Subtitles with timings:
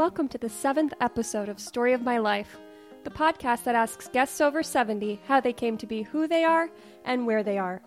[0.00, 2.56] welcome to the seventh episode of Story of My Life,
[3.04, 6.70] the podcast that asks guests over 70 how they came to be who they are
[7.04, 7.82] and where they are.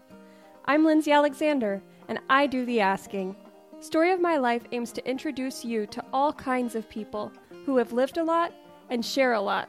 [0.65, 3.35] I'm Lindsay Alexander, and I do the asking.
[3.79, 7.31] Story of My Life aims to introduce you to all kinds of people
[7.65, 8.53] who have lived a lot
[8.91, 9.67] and share a lot.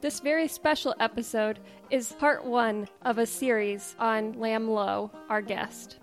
[0.00, 1.58] This very special episode
[1.90, 5.98] is part one of a series on Lam Lo, our guest.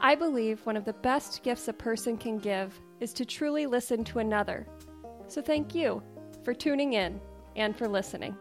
[0.00, 4.02] I believe one of the best gifts a person can give is to truly listen
[4.04, 4.66] to another.
[5.28, 6.02] So thank you
[6.44, 7.20] for tuning in
[7.56, 8.36] and for listening.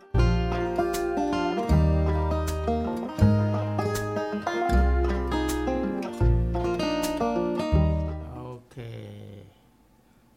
[8.37, 9.45] Okay.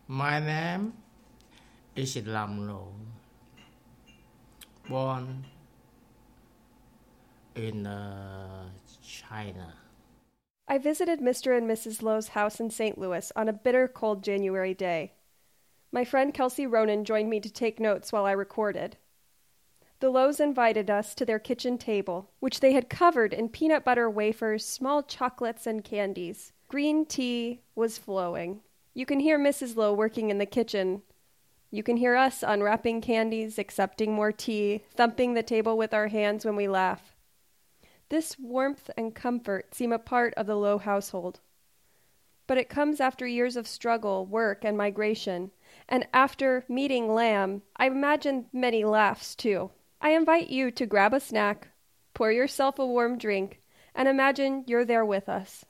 [0.08, 0.92] My name
[1.94, 2.92] is Lam Lo.
[4.88, 5.44] Born
[7.56, 8.68] in uh,
[9.02, 9.74] China.
[10.68, 11.56] I visited Mr.
[11.56, 12.02] and Mrs.
[12.02, 12.98] Lo's house in St.
[12.98, 15.15] Louis on a bitter cold January day.
[15.92, 18.96] My friend Kelsey Ronan joined me to take notes while I recorded.
[20.00, 24.10] The Lo's invited us to their kitchen table, which they had covered in peanut butter
[24.10, 26.52] wafers, small chocolates, and candies.
[26.68, 28.60] Green tea was flowing.
[28.92, 29.76] You can hear Mrs.
[29.76, 31.02] Lo working in the kitchen.
[31.70, 36.44] You can hear us unwrapping candies, accepting more tea, thumping the table with our hands
[36.44, 37.14] when we laugh.
[38.08, 41.40] This warmth and comfort seem a part of the Lo household.
[42.46, 45.50] But it comes after years of struggle, work, and migration,
[45.88, 49.70] and after meeting Lam, I imagine many laughs too.
[50.00, 51.68] I invite you to grab a snack,
[52.14, 53.60] pour yourself a warm drink,
[53.94, 55.64] and imagine you're there with us.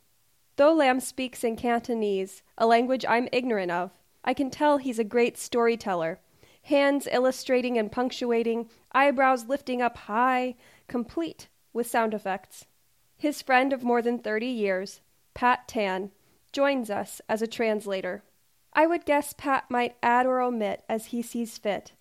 [0.57, 3.91] Though Lam speaks in Cantonese, a language I'm ignorant of,
[4.25, 6.19] I can tell he's a great storyteller.
[6.63, 10.57] Hands illustrating and punctuating, eyebrows lifting up high,
[10.89, 12.67] complete with sound effects.
[13.17, 15.01] His friend of more than 30 years,
[15.35, 16.11] Pat Tan,
[16.53, 18.25] joins us as a translator.
[18.79, 21.93] I would guess Pat might add or omit as he sees fit,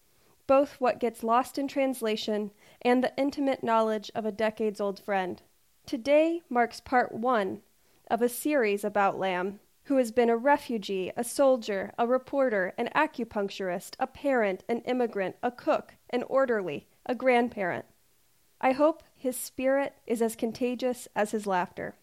[0.46, 5.42] both what gets lost in translation and the intimate knowledge of a decades old friend.
[5.86, 7.62] Today marks part one
[8.12, 12.90] of a series about Lam, who has been a refugee, a soldier, a reporter, an
[12.94, 17.86] acupuncturist, a parent, an immigrant, a cook, an orderly, a grandparent.
[18.60, 21.96] I hope his spirit is as contagious as his laughter.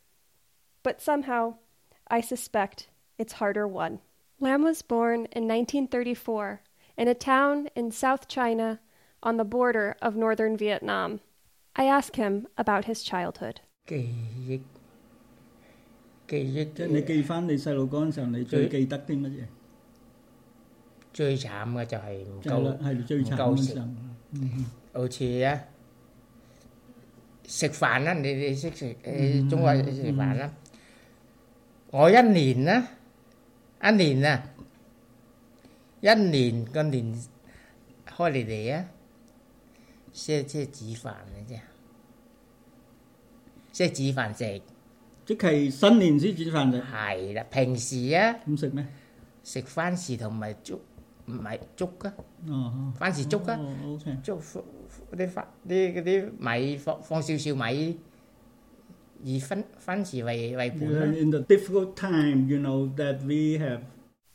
[0.82, 1.56] But somehow,
[2.08, 4.00] I suspect it's harder won.
[4.41, 6.61] Lam was born in 1934
[6.97, 8.79] in a town in South China
[9.23, 11.19] on the border of northern Vietnam.
[11.75, 13.61] I ask him about his childhood.
[13.87, 13.95] Kỳ
[14.47, 14.61] 忆
[16.27, 19.43] 记忆即系你记翻你细路嗰阵时候，你最记得啲乜嘢？
[21.13, 23.85] 最惨嘅就系唔就系啦够，系最惨唔够食嗰阵时候。
[24.33, 25.61] 嗯好似啊
[27.47, 30.51] 食饭啦，你你识食嗯诶中国食饭啦。
[31.91, 32.87] 我一年啦，
[33.83, 34.43] 一年啊，
[36.01, 37.13] 一年個年
[38.07, 38.85] 開嚟嚟啊，
[40.13, 41.59] 先即係煮飯嘅啫，
[43.71, 44.61] 即係煮飯食。
[45.25, 48.87] 即係新年先煮飯食，係啦，平時啊咁食咩？
[49.43, 50.79] 食番薯同埋粥，
[51.25, 52.13] 唔係粥啊，
[52.47, 54.17] 哦，番薯粥啊，哦，OK。
[54.23, 54.63] 粥嗰
[55.17, 57.99] 啲番啲嗰啲米放放少少米，
[59.23, 61.05] 以番番薯为为本啦。
[61.19, 63.81] In the difficult time, you know that we have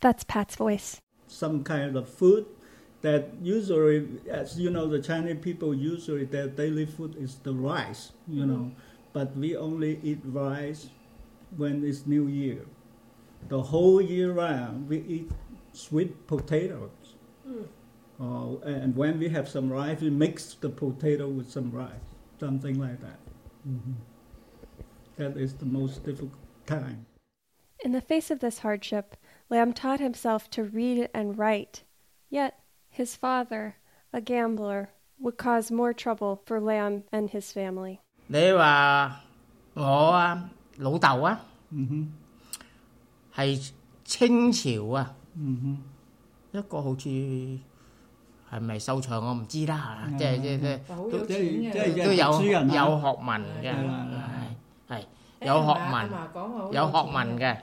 [0.01, 0.97] That's Pat's voice.
[1.29, 2.45] some kind of food
[3.03, 8.13] that usually, as you know, the Chinese people usually their daily food is the rice,
[8.29, 8.71] you know,
[9.13, 10.89] but we only eat rice
[11.57, 12.67] when it's New Year.
[13.49, 15.31] The whole year round, we eat
[15.73, 16.91] sweet potatoes.
[18.21, 22.07] Oh, and when we have some rice, we mix the potato with some rice,
[22.39, 23.19] something like that.
[23.67, 23.95] Mhm.
[25.18, 26.32] that is the most difficult
[26.66, 27.06] time.
[27.84, 29.16] In the face of this hardship,
[29.50, 31.84] Lam taught himself to read and write.
[32.30, 32.56] Yet
[32.90, 33.76] his father,
[34.12, 34.90] a gambler,
[35.20, 38.00] would cause more trouble for Lam and his family.
[38.28, 39.22] 你話
[39.76, 41.40] 我啊，老豆啊，
[43.36, 43.72] 係
[44.04, 45.16] 清朝啊，
[46.52, 47.08] 一個好似
[48.50, 50.80] 係咪秀場我唔知啦，即係即係
[51.28, 51.34] 即
[51.80, 53.74] 係都有有學問嘅。
[54.89, 55.05] 係啦係係
[55.41, 56.09] 誒有學阿問。
[56.09, 57.59] 嫲講話好有學錢問嘅，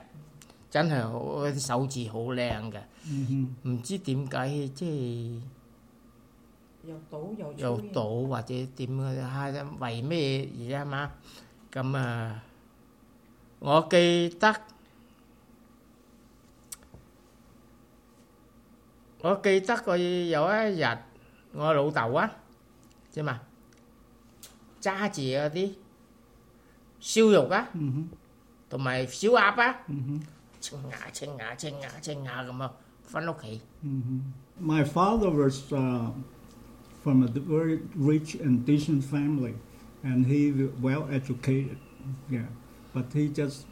[0.70, 5.42] 真係好啲手字好靚嘅，嗯唔知點解即
[6.84, 11.10] 又賭又係又賭賭或者點嘅嚇，為咩而家嘛？
[11.72, 12.42] 咁啊，
[13.60, 14.54] 我記得
[19.22, 19.96] 我記得佢
[20.28, 20.98] 有一日，
[21.52, 22.30] 我老豆啊，
[23.12, 23.40] 知嘛，
[24.80, 25.72] 揸住嗰啲
[27.04, 28.08] 烧肉啊，嗯
[28.68, 29.72] 同埋小鸭啊。
[29.86, 30.20] 哼，嗯哼，
[30.60, 33.60] 清牙清牙清牙清牙咁啊， 翻屋企。
[34.60, 36.12] My father was uh,
[37.02, 39.54] from a very rich and decent family,
[40.04, 41.78] and he was well educated.
[42.30, 42.46] Yeah,
[42.94, 43.64] but he just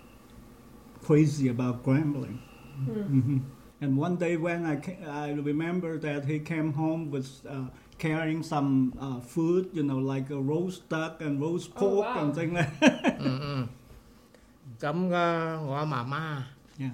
[1.06, 2.38] crazy about gambling.
[2.86, 3.40] Mhm.
[3.80, 8.42] And one day when I ca- I remember that he came home with uh, carrying
[8.42, 12.22] some uh, food, you know, like a roast duck and roast pork wow.
[12.22, 13.16] and things like that.
[13.20, 13.69] 嗯嗯，
[14.78, 16.42] 咁嘅我妈妈
[16.78, 16.92] yeah.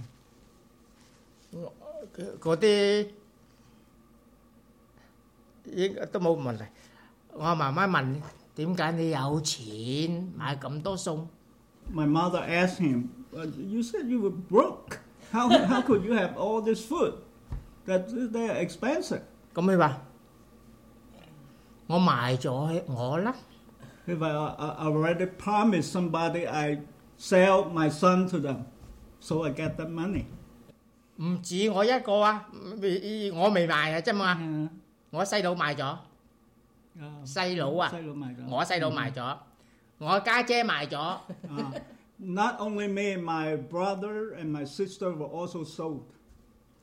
[2.40, 3.08] 嗰啲
[5.66, 6.64] 应该都冇问题。
[7.32, 8.16] 我妈妈问
[8.54, 11.26] 点解你有钱买咁多餸？
[11.92, 14.98] My mother asked him, "Uh, "You said you were broke.
[15.32, 17.14] How how could you have all this food?
[17.86, 19.20] That they're expensive."
[19.52, 20.00] 咁佢话：
[21.88, 23.34] 我卖咗我啦。
[24.06, 26.82] If I, I already promised somebody, I
[27.18, 28.64] sell my son to them,
[29.20, 30.24] so I get that money.
[31.16, 32.46] 唔止我一个啊，
[32.80, 34.68] 未我未卖啊啫嘛， Yeah.
[35.10, 35.96] 我细佬卖咗，
[36.98, 38.48] Uh, 细佬啊，细佬卖咗。
[38.48, 39.36] 我细佬卖咗，
[39.98, 41.80] 我家姐卖咗， Uh,
[42.18, 46.02] not only me, my brother and my sister were also sold.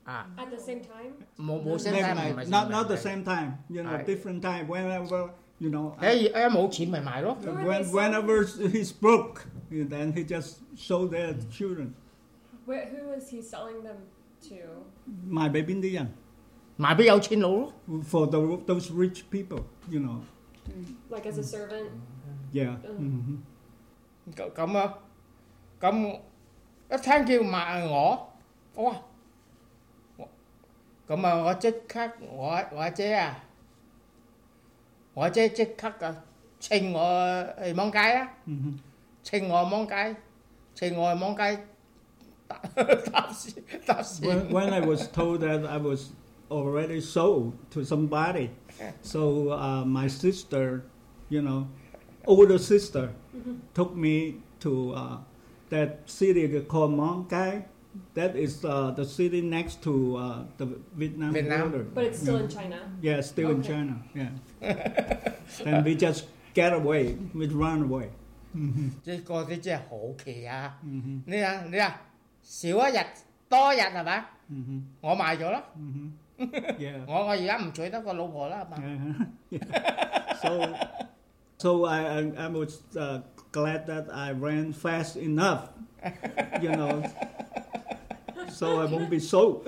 [0.06, 1.12] 啊， At the same time?
[1.38, 4.04] 冇冇声 Maybe 听，唔 like- 系 not not the same time, you know, Aye.
[4.04, 4.66] different time.
[4.66, 11.10] Whenever you know, 诶诶冇钱咪卖咯， Who are when, they whenever he's broke, then he just sold
[11.12, 11.94] their children.
[12.66, 13.96] Where, who is he selling them
[14.48, 14.84] to?
[15.28, 16.08] My baby Indian
[16.78, 17.72] 卖俾有钱佬咯。
[18.02, 20.20] for the, those rich people, you know.
[21.10, 21.90] Like as a servant?
[22.52, 22.76] Yeah.
[22.98, 22.98] Mm.
[22.98, 23.38] mhm.
[24.34, 24.98] 咁咁啊，
[25.80, 26.20] 咁
[26.90, 28.32] 一听叫卖我，
[28.76, 28.96] 哇！
[31.08, 33.36] 我咁啊，我即刻我我阿姐啊，
[35.14, 36.16] 我阿姐即刻啊，
[36.60, 38.78] 称我去芒街啊， Mhm.
[39.22, 40.16] 称我芒街，
[40.74, 41.66] 称我去芒街
[42.48, 42.56] 搭
[43.12, 43.50] 搭士
[43.86, 44.22] 搭士。
[44.24, 46.10] when, when I was told that I was
[46.50, 48.50] already sold to somebody,
[49.02, 50.82] so uh, my sister,
[51.28, 51.66] you know,
[52.26, 53.10] older sister,
[53.74, 55.18] took me to uh,
[55.70, 57.66] that city called Mong Kai.
[58.14, 60.66] That is uh, the city next to uh, the
[60.96, 61.70] Vietnam, Vietnam.
[61.70, 61.84] border.
[61.94, 62.78] But it's still in China.
[63.02, 63.68] Yeah, still in Okay.
[63.68, 63.96] China.
[64.14, 64.30] Yeah.
[65.66, 67.16] and we just get away.
[67.34, 68.08] We run away.
[69.02, 70.78] 即系嗰啲真系好奇啊！
[70.84, 71.22] Mhm.
[71.26, 72.00] 你啊你啊，
[72.42, 72.98] 少一日
[73.48, 74.24] 多一日系嘛？
[74.50, 74.82] Mhm.
[75.00, 75.62] 我卖咗啦，
[76.78, 77.00] Yeah.
[77.06, 79.26] 我我而家唔娶得个老婆啦系嘛？
[79.50, 80.36] Yeah.
[80.42, 80.74] so,
[81.58, 83.20] so I, I, I was uh,
[83.52, 85.68] glad that I ran fast enough,
[86.60, 87.02] you know,
[88.49, 89.65] so I won't be sold.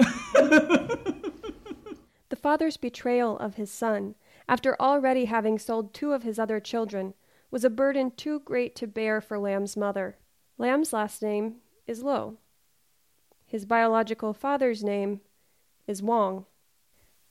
[2.29, 4.15] The father's betrayal of his son,
[4.47, 7.15] after already having sold two of his other children,
[7.51, 10.17] was a burden too great to bear for Lam's mother.
[10.57, 11.55] Lam's last name
[11.87, 12.37] is Lo.
[13.45, 15.21] His biological father's name
[15.87, 16.45] is Wong.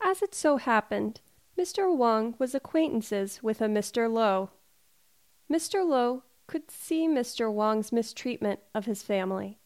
[0.02, 1.20] As it so happened,
[1.56, 1.94] Mr.
[1.94, 4.12] Wong was acquaintances with a Mr.
[4.12, 4.50] Lo.
[5.50, 5.86] Mr.
[5.86, 7.52] Lo could see Mr.
[7.52, 9.58] Wong's mistreatment of his family.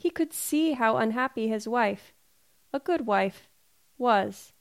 [0.00, 2.14] He could see how unhappy his wife,
[2.72, 3.50] a good wife,
[3.98, 4.54] was.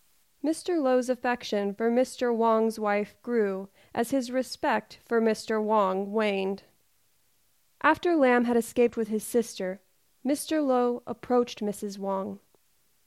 [0.44, 0.82] Mr.
[0.82, 2.36] Lo's affection for Mr.
[2.36, 5.64] Wong's wife grew as his respect for Mr.
[5.64, 6.64] Wong waned.
[7.82, 9.80] After Lam had escaped with his sister,
[10.26, 10.62] Mr.
[10.62, 11.98] Lo approached Mrs.
[11.98, 12.40] Wong.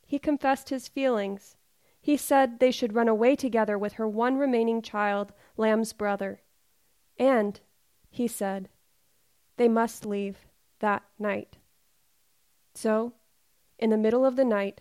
[0.06, 1.58] He confessed his feelings.
[2.00, 6.40] He said they should run away together with her one remaining child, Lam's brother.
[7.18, 7.60] And,
[8.08, 8.70] he said,
[9.58, 10.46] they must leave
[10.78, 11.58] that night.
[12.74, 13.12] So,
[13.78, 14.80] in the middle of the night,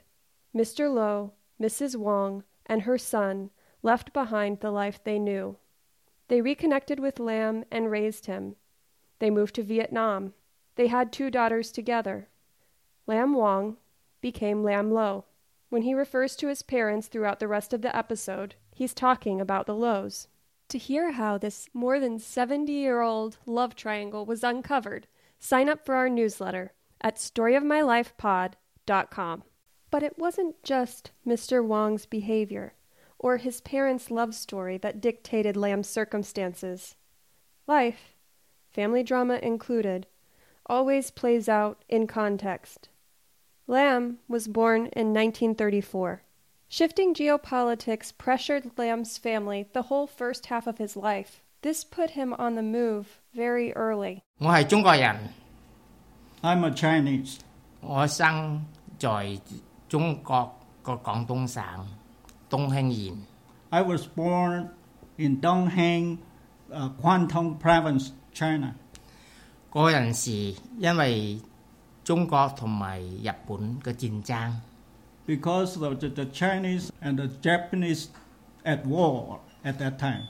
[0.55, 0.93] Mr.
[0.93, 1.95] Lo, Mrs.
[1.95, 3.49] Wong, and her son
[3.83, 5.57] left behind the life they knew.
[6.27, 8.55] They reconnected with Lam and raised him.
[9.19, 10.33] They moved to Vietnam.
[10.75, 12.29] They had two daughters together.
[13.07, 13.77] Lam Wong
[14.21, 15.25] became Lam Lo.
[15.69, 19.65] When he refers to his parents throughout the rest of the episode, he's talking about
[19.65, 20.27] the Lows.
[20.69, 25.07] To hear how this more than 70 year old love triangle was uncovered,
[25.39, 29.43] sign up for our newsletter at storyofmylifepod.com.
[29.89, 31.65] But it wasn't just Mr.
[31.65, 32.75] Wong's behavior
[33.19, 36.95] or his parents' love story that dictated Lam's circumstances.
[37.67, 38.15] Life,
[38.71, 40.07] family drama included,
[40.65, 42.89] always plays out in context.
[43.67, 46.23] Lam was born in 1934.
[46.67, 51.43] Shifting geopolitics pressured Lam's family the whole first half of his life.
[51.61, 54.23] This put him on the move very early.
[54.39, 54.95] Ngoài Trung Quốc
[56.42, 57.38] I'm a Chinese.
[57.80, 58.64] 我生
[58.98, 59.40] 在
[59.88, 61.62] 中国个广东省
[62.50, 63.16] 东兴县。
[63.70, 64.68] I was born
[65.16, 66.18] in Dongheng,
[66.70, 68.74] uh, Kwantong Province, China.
[69.72, 71.40] 嗰阵时因为
[72.04, 74.52] 中国同埋日本嘅战争，
[75.26, 78.06] because of the, the Chinese and the Japanese
[78.64, 80.22] at war at that time.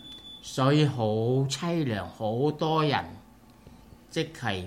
[0.43, 3.05] 所以好凄凉，好多人
[4.09, 4.65] 即系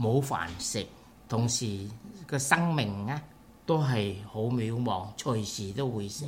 [0.00, 0.86] 冇飯食，
[1.28, 1.86] 同時
[2.26, 3.20] 個生命啊
[3.64, 6.24] 都係好渺茫，隨時都會死。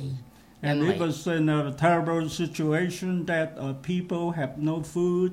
[0.61, 5.31] And 因 it 為 was in a terrible situation that uh, people have no food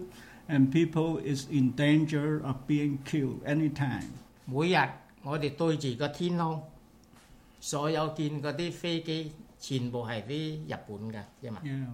[0.49, 4.05] and people is in danger of being killed anytime.
[4.45, 4.77] 每日
[5.25, 6.63] 我哋對住個天空，
[7.61, 11.87] 所有見嗰啲飛機全部係啲日本嘅啫嘛， Yeah.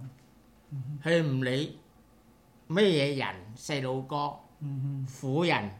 [1.03, 1.79] 佢唔理
[2.67, 5.71] 咩嘢人，細路哥、 hmm 婦人、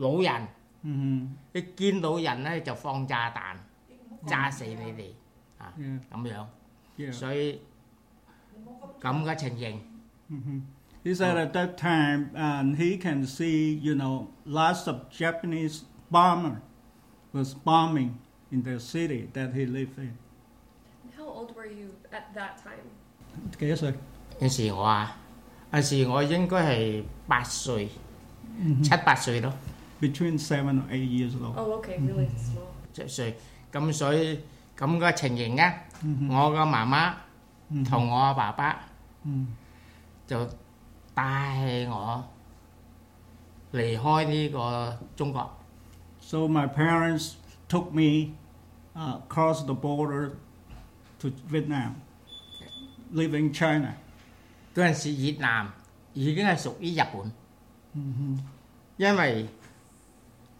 [0.00, 0.48] 老人。
[0.84, 3.56] hmm 你見到人咧就放炸彈，
[4.26, 5.10] 炸死你哋
[5.58, 6.00] 啊 Yeah.
[6.10, 6.46] 咁樣，
[6.96, 7.12] Yeah.
[7.12, 7.60] 所以
[9.00, 9.80] 咁嘅情形，
[10.30, 10.60] hmm
[11.04, 16.60] He said at that time, and he can see, you know, lots of Japanese bomber
[17.32, 18.14] was bombing
[18.50, 20.16] in the city that he lived in.
[21.16, 22.82] How old were you at that time?
[23.58, 23.94] 幾多歲？
[24.40, 25.16] 有時我啊，
[25.72, 27.88] 有時我應該係八歲、
[28.82, 29.52] 七八歲咯，
[30.00, 31.56] Between seven or eight years old.
[31.56, 32.68] Oh, okay, really small.
[32.92, 33.36] 七歲。
[33.72, 34.40] 咁所以
[34.76, 35.72] 咁嘅情形啊，
[36.04, 36.30] Mhm.
[36.30, 37.14] 我嘅媽媽
[37.72, 37.84] Mhm.
[37.84, 38.78] 同我爸爸
[39.26, 39.46] Mhm.
[40.26, 40.46] 就
[41.14, 42.22] 帶我
[43.72, 45.50] 離開呢個中國。
[46.20, 47.34] So my parents
[47.68, 48.34] took me
[48.94, 50.32] uh, across the border
[51.20, 51.94] to Vietnam,
[53.12, 53.94] live in China.
[54.74, 55.68] 嗰陣時越南
[56.12, 57.32] 已經係屬於日本。
[58.98, 59.46] 因為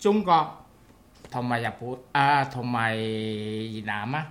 [0.00, 0.48] 中國
[1.30, 4.26] 同埋日本啊，同埋越南啊，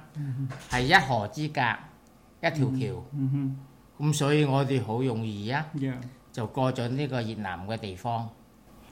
[0.69, 1.61] 係、一河之隔，
[2.41, 3.03] 一條橋，
[3.97, 5.95] 咁、 hmm 所以我哋好容易啊， Yeah.
[6.31, 8.29] 就過咗呢個越南嘅地方。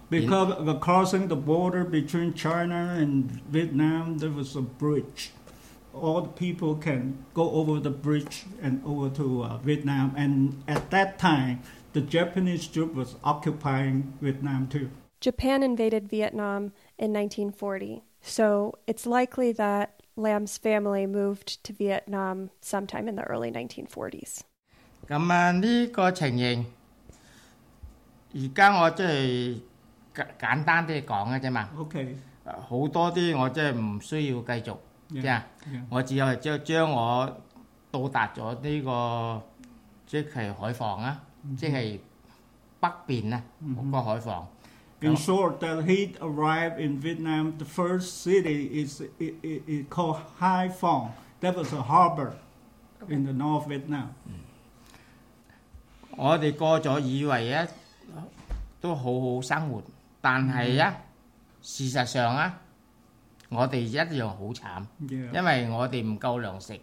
[0.10, 5.32] Because of the crossing the border between China and Vietnam, there was a bridge.
[5.94, 10.12] All the people can go over the bridge and over to uh, Vietnam.
[10.16, 11.60] And at that time,
[11.94, 14.90] the Japanese troop was occupying Vietnam too.
[15.20, 23.08] Japan invaded Vietnam in 1940, so it's likely that Lam's family moved to Vietnam sometime
[23.08, 24.42] in the early 1940s.
[25.08, 26.66] 咁啊，呢个情形，
[28.36, 29.60] 而家我即系
[30.14, 32.16] 简简单啲讲嘅啫嘛， Okay.
[32.46, 34.78] 好多啲我即系唔需要继续，
[35.10, 35.24] 即 Yeah.
[35.24, 35.42] 系。
[35.72, 35.84] yeah.
[35.90, 37.38] 我只有系将将我
[37.92, 39.42] 到达咗呢、个
[40.06, 41.24] 即系海防啊，
[41.58, 42.00] 即系
[42.82, 43.42] 北边啊
[43.92, 44.48] 个海防。
[45.02, 45.16] In Oh.
[45.18, 47.58] short, that he arrived in Vietnam.
[47.58, 51.12] The first city is it, it, it called Hai Phong.
[51.42, 52.36] That was a harbor
[53.10, 54.14] in the North Vietnam.
[56.16, 57.68] 我哋过咗以为啊
[58.80, 59.82] 都好好生活，
[60.22, 60.96] 但系啊
[61.62, 62.60] 事实上啊，
[63.50, 65.34] 我哋一样好惨， Yeah.
[65.34, 66.80] 因为我哋唔够粮食。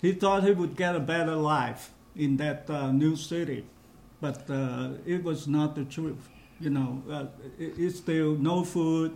[0.00, 3.64] He thought he would get a better life in that uh, new city,
[4.20, 6.28] but uh, it was not the truth.
[6.63, 7.25] You know, uh,
[7.59, 9.11] it, it's still no food,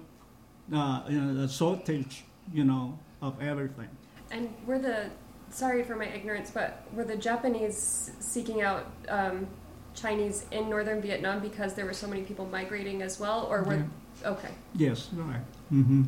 [0.74, 3.88] uh, you know, a shortage, you know, of everything.
[4.32, 5.10] And were the
[5.50, 9.48] sorry for my ignorance, but were the Japanese seeking out um,
[9.96, 13.86] Chinese in northern Vietnam because there were so many people migrating as well, or were
[14.25, 14.50] okay?
[14.75, 15.46] Yes, right.
[15.70, 16.04] hmm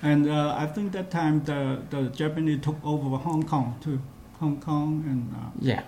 [0.00, 4.00] And uh, I think that time the, the Japanese took over Hong Kong too.
[4.40, 5.82] Hong Kong and uh, Yeah.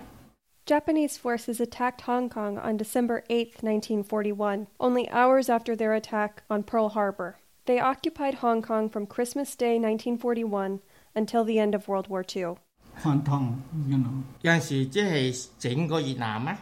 [0.66, 6.62] Japanese forces attacked Hong Kong on December 8, 1941, only hours after their attack on
[6.62, 7.36] Pearl Harbor.
[7.66, 10.80] They occupied Hong Kong from Christmas Day 1941
[11.14, 12.56] until the end of World War II.
[13.02, 14.22] Hong Kong, you know.
[14.42, 16.58] 有阵时即系整个越南啊，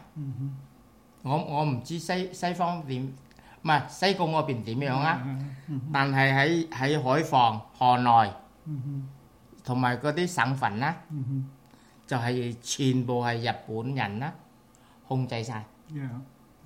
[1.23, 3.03] 我我唔知西西方点，
[3.63, 5.23] 唔系西贡嗰边点样啊？
[5.93, 8.33] 但系喺喺海防、河内
[9.65, 10.97] 同埋嗰啲省份啦，
[12.07, 14.33] 就係全部係日本人啦，
[15.07, 16.09] 控制晒， Yeah.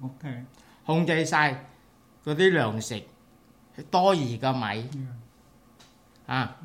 [0.03, 0.45] Okay.
[0.85, 1.65] 控制晒
[2.25, 3.03] 嗰啲糧食，
[3.91, 6.33] 多餘嘅米 Yeah.
[6.33, 6.57] 啊，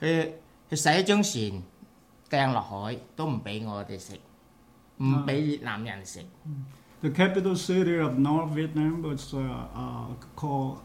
[0.00, 0.32] 佢
[0.70, 1.62] 佢洗一張船
[2.30, 4.18] 掟落海都唔俾我哋食，
[4.98, 6.24] 唔俾越南人食。
[7.00, 9.38] The capital city of North Vietnam was uh,
[9.72, 10.78] uh, called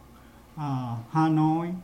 [0.56, 1.76] uh, Hanoi,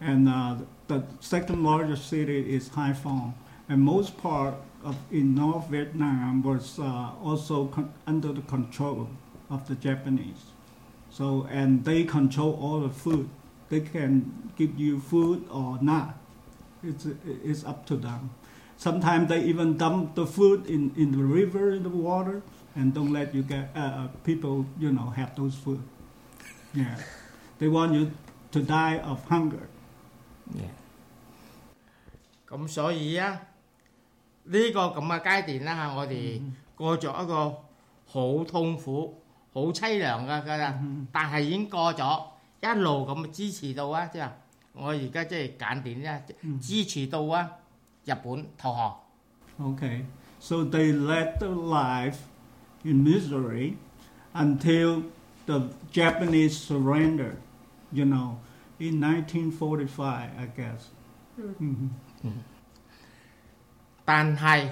[0.00, 3.32] and uh, the second largest city is Hai Phong.
[3.69, 9.09] and most part of in North Vietnam was uh, also con- under the control
[9.49, 10.43] of the Japanese.
[11.11, 13.29] So and they control all the food.
[13.69, 16.17] They can give you food or not.
[16.83, 18.31] It's it's up to them.
[18.77, 22.41] Sometimes they even dump the food in, in the river, in the water,
[22.75, 25.83] and don't let you get uh, uh people you know have those food.
[26.73, 26.95] Yeah,
[27.59, 28.11] they want you
[28.51, 29.67] to die of hunger.
[30.55, 30.73] Yeah.
[34.48, 36.40] 呢、個咁嘅階段啦嚇，我哋
[36.76, 37.56] 過咗一個
[38.06, 39.20] 好痛苦、
[39.52, 40.78] 好凄涼嘅㗎啦，
[41.12, 42.22] 但係已經過咗，
[42.62, 44.28] 一路咁支持到啊，即係
[44.72, 46.20] 我而家即係簡短啦，
[46.60, 47.48] 支持到啊
[48.04, 48.96] 日本投降。
[49.60, 50.04] Okay,
[50.40, 52.16] so they led the life
[52.82, 53.74] in misery
[54.34, 55.04] until
[55.46, 57.36] the Japanese surrender,
[57.92, 58.34] you know,
[58.78, 60.88] in 1945, I guess.
[61.38, 61.90] Mhm.
[64.08, 64.68] 但系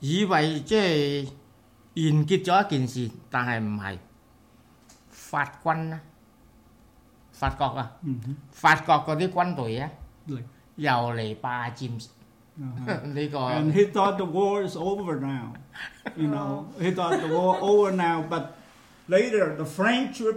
[0.00, 1.24] 以为即系
[1.96, 3.98] 完结咗一件事，但系唔系
[5.10, 6.00] 法军啊，
[7.32, 8.36] 法国啊， Mhm.
[8.50, 9.90] 法国嗰啲军队啊，
[10.26, 10.44] Like,
[10.76, 11.90] 又嚟霸占
[12.58, 13.00] uh-huh.
[13.06, 15.52] 呢、个 and he thought the war is over now.
[16.16, 18.50] You know, he thought the war over now, but
[19.08, 20.36] later the French troop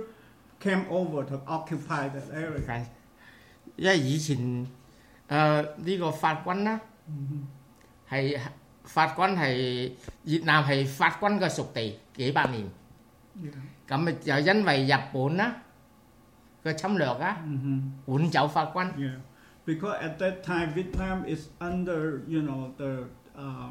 [0.59, 2.65] came over to occupy that area.
[2.65, 2.85] 系
[3.75, 4.37] 因为以前
[5.29, 6.81] 诶呢、个法军啦，
[8.04, 8.36] hay
[8.84, 12.68] phát quán hay Việt Nam hay phát quán cái sục tỷ kỹ ba miền.
[13.42, 13.50] Dạ.
[13.86, 15.54] Cảm mà giờ dân vậy dập bốn á
[16.64, 17.36] cái xâm lược á.
[17.44, 17.70] Ừ, ừ.
[18.06, 18.92] Bốn cháu phát quán.
[18.98, 19.20] Yeah.
[19.64, 23.04] because at that time Vietnam is under you know the
[23.36, 23.70] uh,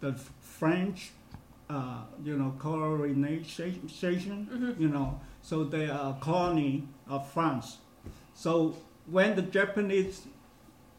[0.00, 1.12] the French
[1.68, 4.82] uh, you know colonization mm-hmm.
[4.82, 5.20] you know.
[5.42, 7.78] So they are a colony of France.
[8.34, 8.74] So
[9.06, 10.22] when the Japanese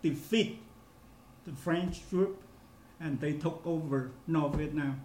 [0.01, 0.60] defeat
[1.45, 2.37] the French troop
[3.00, 5.00] and they took over North Vietnam,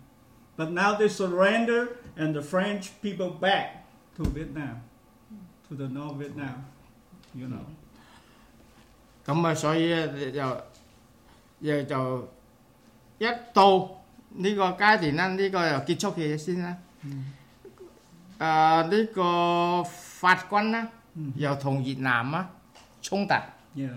[0.58, 3.86] but now they surrender and the French people back
[4.18, 4.82] to Vietnam,
[5.70, 6.66] to the North Vietnam,
[7.34, 7.66] you know.
[9.26, 10.62] 咁啊，所以咧就
[11.60, 12.30] 又就
[13.20, 13.90] 一到
[14.30, 16.78] 呢个阶段啦，呢、个又结束嘅先啦。
[18.40, 22.50] 诶、呢、个法军啦，嗯又同越南啊
[23.02, 23.34] 冲突，
[23.76, 23.92] Yeah.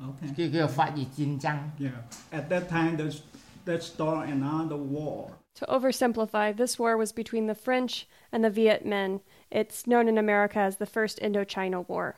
[0.00, 0.34] Okay.
[0.34, 1.58] 叫叫做法越戰爭。
[1.78, 1.92] Yeah.
[2.32, 3.20] At that time, there's
[3.66, 5.32] that start another war.
[5.56, 9.20] To oversimplify, this war was between the French and the Viet Minh.
[9.50, 12.14] It's known in America as the First Indochina War.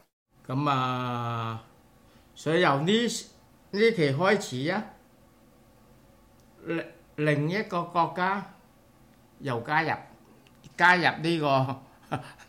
[0.47, 1.62] 咁啊，
[2.35, 2.92] 所以由呢
[3.71, 4.85] 呢期開始啊，
[6.66, 6.85] 另
[7.16, 8.47] 另一個國家
[9.40, 9.90] 又加入
[10.77, 11.81] 加入呢、個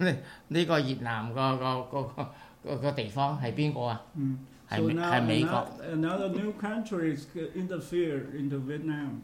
[0.05, 0.17] 呢
[0.49, 2.29] 呢個越南個個個個
[2.63, 4.01] 個個地方係邊個啊？
[4.13, 4.37] Mm.
[4.69, 5.51] 係 So 美 now 係美國。
[5.51, 9.21] ano- another new country is interfere into Vietnam.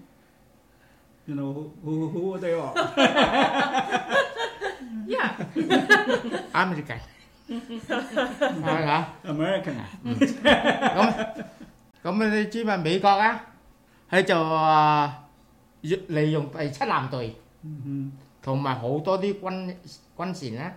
[1.26, 2.74] You know who, who, who they are?
[5.08, 5.32] Yeah.
[6.54, 7.00] American
[7.48, 9.08] 係嘛？
[9.24, 9.76] American.
[10.04, 11.44] 咁
[12.04, 12.78] 咁你知嘛？
[12.78, 13.46] 美國啊，
[14.10, 15.26] 佢就啊
[15.82, 17.36] 越利用第七艦隊。
[17.66, 18.12] Mhm.
[18.42, 19.76] 同埋好多啲軍
[20.16, 20.74] 軍船咧，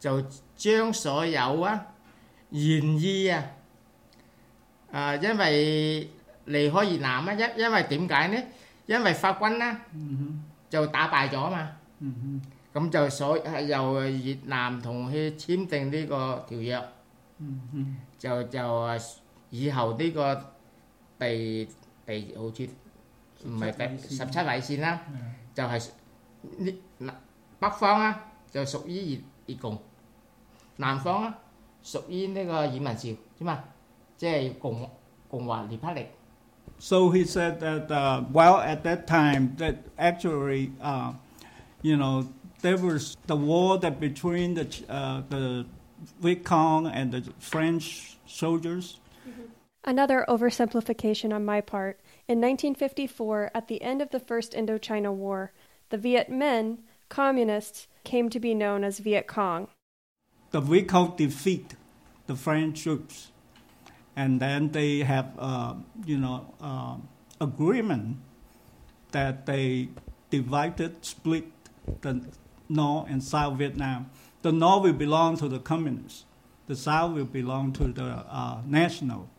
[0.00, 0.20] 就
[0.56, 1.86] 將所有啊
[2.50, 3.42] 願意啊，
[4.90, 6.08] 啊、因為
[6.46, 8.42] 離開越南啊，因因為點解呢？
[8.86, 10.38] 因為法軍咧 Mhm.
[10.68, 11.70] 就打敗咗嘛，
[12.00, 12.40] Mhm.
[12.72, 16.82] 咁就所係由越南同佢簽訂呢個條約，
[17.40, 17.94] Mhm.
[18.18, 18.94] 就就啊
[19.50, 20.54] 以後呢個
[21.18, 21.68] 第
[22.06, 22.68] 第好似
[23.46, 25.00] 唔係第十七位線啦。
[25.10, 25.54] Yeah.
[25.54, 25.90] 就係
[26.58, 27.10] 呢嗱
[27.60, 29.76] 北方啊，就屬於越越共；
[30.76, 31.38] 南方啊，
[31.82, 33.64] 屬於呢個語文潮啫嘛，
[34.18, 34.90] 即系共
[35.28, 36.06] 共和列克力。
[36.78, 41.12] So he said that uh, well at that time that actually uh,
[41.82, 42.26] you know
[42.62, 45.66] there was the war that between the Ch- uh, the
[46.20, 48.98] Viet Cong and the French soldiers.
[49.84, 52.00] Another oversimplification on my part.
[52.26, 55.52] In 1954, at the end of the First Indochina War,
[55.90, 56.78] the Viet Minh,
[57.10, 59.68] communists, came to be known as Viet Cong.
[60.52, 61.74] The Viet Cong defeat
[62.26, 63.30] the French troops,
[64.19, 65.73] and then they have uh,
[66.05, 66.97] you know uh,
[67.39, 68.17] agreement
[69.11, 69.89] that they
[70.29, 71.45] divided, split
[72.01, 72.21] the
[72.67, 74.11] North and South Vietnam.
[74.41, 76.25] The North will belong to the communists.
[76.67, 79.29] The South will belong to the uh, national,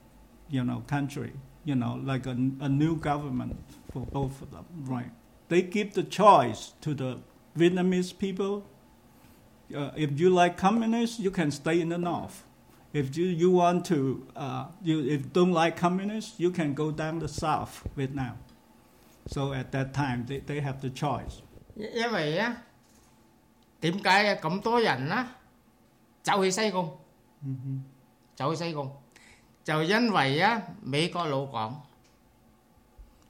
[0.48, 1.32] you know, country.
[1.64, 3.56] You know, like a, a new government
[3.92, 4.64] for both of them.
[4.84, 5.10] Right?
[5.48, 7.18] They give the choice to the
[7.56, 8.64] Vietnamese people.
[9.74, 12.44] Uh, if you like communists, you can stay in the North.
[12.93, 17.19] If you, you want to, uh, you if don't like communists, you can go down
[17.19, 18.37] the South Vietnam.
[19.27, 21.41] So at that time, they, they have the choice.
[21.75, 22.55] 因因為啊，
[23.81, 25.27] 點解啊咁多人啦
[26.23, 26.89] 走去西貢，
[28.33, 28.89] 走去西貢，
[29.65, 31.73] 就因為啊美國佬講，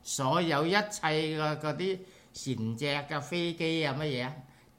[0.04, 2.00] 所有一切嘅嗰啲
[2.34, 4.34] 船隻嘅飛機啊乜嘢啊，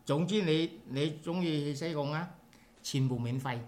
[0.04, 2.30] 總之你你中意去西貢啊，
[2.84, 3.58] 全部免費。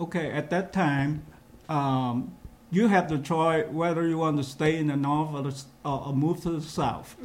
[0.00, 1.22] Okay, at that time,
[1.68, 2.32] um,
[2.70, 5.66] you have the choice whether you want to stay in the north or, the, s-
[5.84, 7.16] or, or move to the south.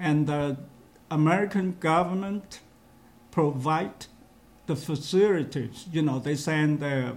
[0.00, 0.56] And the
[1.10, 2.60] American government
[3.30, 4.06] provide
[4.66, 5.86] the facilities.
[5.92, 7.14] You know, they send their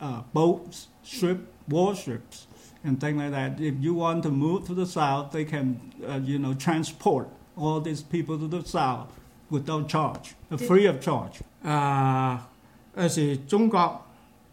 [0.00, 2.46] uh, boats, ship, warships,
[2.84, 3.60] and things like that.
[3.60, 7.80] If you want to move to the south, they can, uh, you know, transport all
[7.80, 9.08] these people to the south
[9.50, 11.40] without charge, uh, Did- free of charge.
[11.62, 12.46] 啊
[12.94, 14.00] 嗰时中国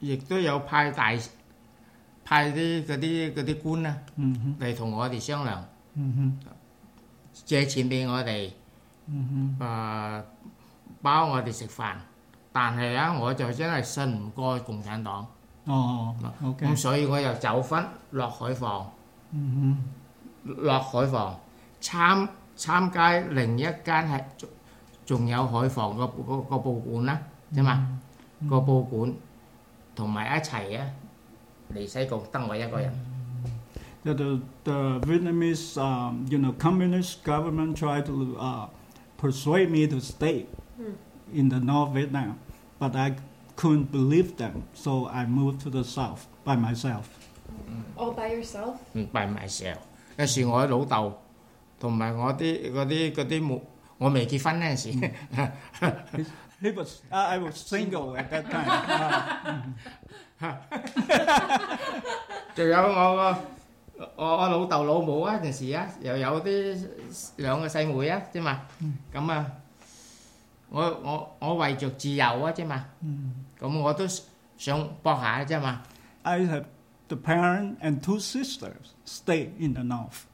[0.05, 1.11] 亦都有派大
[2.23, 5.63] 派啲嗰啲嗰啲官啊嗯哼，嚟同我哋商量，
[5.95, 6.53] 嗯哼，
[7.45, 8.51] 借錢俾我哋，
[9.07, 10.23] 嗯誒、
[11.01, 11.93] 包我哋食飯。
[12.53, 15.25] 但係咧，我就真係信唔過共產黨，
[15.65, 18.91] 哼，哦，OK，咁所以我就走翻落海防，
[19.31, 19.77] 嗯
[20.43, 21.39] 落海防
[21.79, 24.49] 參參加另一間係仲
[25.05, 27.19] 仲有海防個個個報館啦，
[27.53, 27.99] 啫嘛，
[28.49, 29.13] 個報館
[29.95, 30.85] 同埋一齊啊
[31.73, 32.91] 嚟西貢，得我一個人。
[34.03, 38.67] 哼，the the, the Vietnamese, um, you know, communist government tried to uh,
[39.17, 40.45] persuade me to stay
[41.33, 42.35] in the North Vietnam,
[42.79, 43.15] but I
[43.55, 47.05] couldn't believe them, so I moved to the south by myself.
[47.95, 48.75] All by yourself?
[48.93, 49.77] 唔係埋時候，
[50.17, 51.19] 有時我老豆
[51.79, 53.61] 同埋我啲嗰啲嗰啲冇，
[53.99, 55.11] 我未結婚嗰陣時，
[56.61, 59.75] He was, uh, I was single at that time.
[60.39, 60.55] Uh,
[62.55, 63.37] 仲有我个
[64.15, 66.87] 我我老豆老母啊，阵时啊，又有啲
[67.37, 68.61] 两个细妹啊，啫嘛，
[69.13, 69.45] 咁啊，
[70.69, 72.85] 我我我为着自由啊，啫嘛，
[73.59, 74.05] 咁我都
[74.57, 75.81] 想搏下啫嘛，
[76.23, 76.65] I have
[77.07, 80.25] the parent and two sisters stay in the north.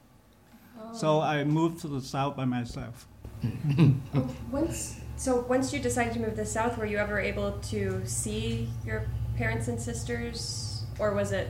[0.94, 3.06] So I moved to the south by myself.
[4.14, 7.52] Oh, once, so once you decided to move to the south, were you ever able
[7.70, 9.02] to see your
[9.36, 11.48] parents and sisters, or was it?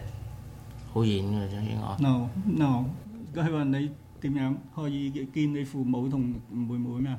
[0.92, 2.03] 好远嘅啫，应该。
[2.03, 2.85] No, no.
[3.35, 6.20] 佢话你点样可以见你父母同
[6.51, 7.18] 妹妹咩？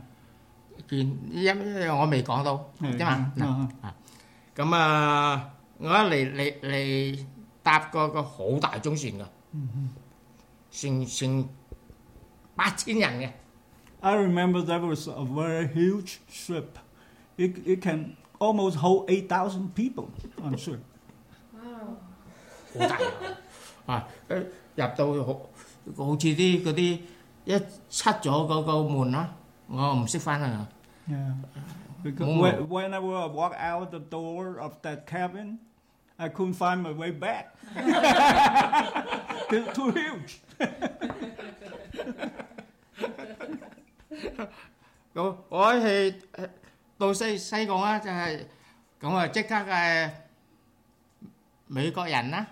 [0.87, 0.99] 见
[1.31, 3.95] 因因为我未讲到系啫嘛，嗱啊啊，
[4.55, 7.25] 咁啊，我一嚟嚟嚟
[7.61, 9.29] 搭个个好大中船噶，
[10.71, 11.47] 成成
[12.55, 13.29] 八千人嘅，
[14.03, 16.77] I remember that was a very huge ship.
[17.37, 20.09] It, it can almost hold 8,000 people
[20.41, 20.79] on ship.
[21.53, 21.97] Wow.
[22.77, 22.97] 好大
[23.93, 24.07] 啊！
[24.29, 25.33] 诶入到去好
[26.05, 26.99] 好似啲嗰啲
[27.45, 29.33] 一出咗嗰个门啦，
[29.67, 30.67] 我唔识翻啊！
[31.09, 31.33] Yeah.
[32.03, 32.39] Because Oh.
[32.41, 35.57] when, whenever I walk out the door of that cabin,
[36.17, 37.55] I couldn't find my way back.
[39.49, 40.39] it's too huge.
[45.13, 46.49] 咁我系诶
[46.97, 48.45] 到西西贡啦，就系
[49.01, 49.27] 咁啊！
[49.27, 50.09] 即刻嘅
[51.67, 52.45] 美国人啦，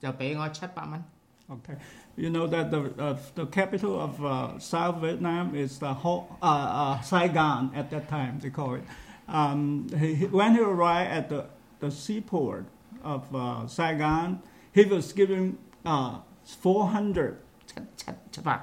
[0.00, 1.02] 就俾我七百蚊。
[1.50, 1.76] Okay.
[2.16, 6.46] You know that the uh, the capital of uh, South Vietnam is the Ho, uh,
[6.46, 8.82] uh, Saigon at that time they call it.
[9.28, 11.46] Um, he, he- when he arrived at the,
[11.80, 12.66] the seaport
[13.02, 14.40] of uh, Saigon,
[14.74, 18.60] he was given uh, 400, 七七七百，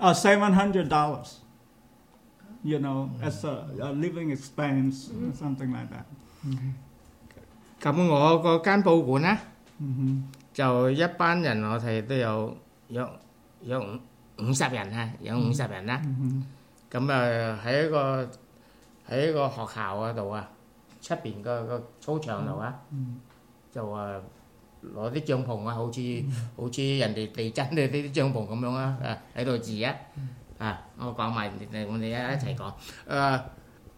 [0.00, 1.36] uh, 700 dollars.
[2.62, 6.04] You know, as a, a living expense, or something like that.
[7.80, 9.38] 咁我嗰間報館咧，
[9.80, 10.22] hmm
[10.54, 12.56] 就一班人，我睇都有
[12.88, 13.06] 有
[13.62, 16.00] 有五五十人啊，有五十人啦。
[16.02, 16.42] hmm
[16.90, 18.30] 咁啊喺一個
[19.10, 20.48] 喺一個學校嗰度啊，
[21.02, 22.74] 出邊個個操場度啊，
[23.70, 24.12] 就話
[24.94, 26.24] 攞啲帳篷啊，好似
[26.56, 29.92] 好似人哋地震嘅呢啲帳篷咁樣啊，啊喺度住啊，
[30.58, 32.72] 啊我讲埋你我哋一一齐讲，
[33.08, 33.42] 诶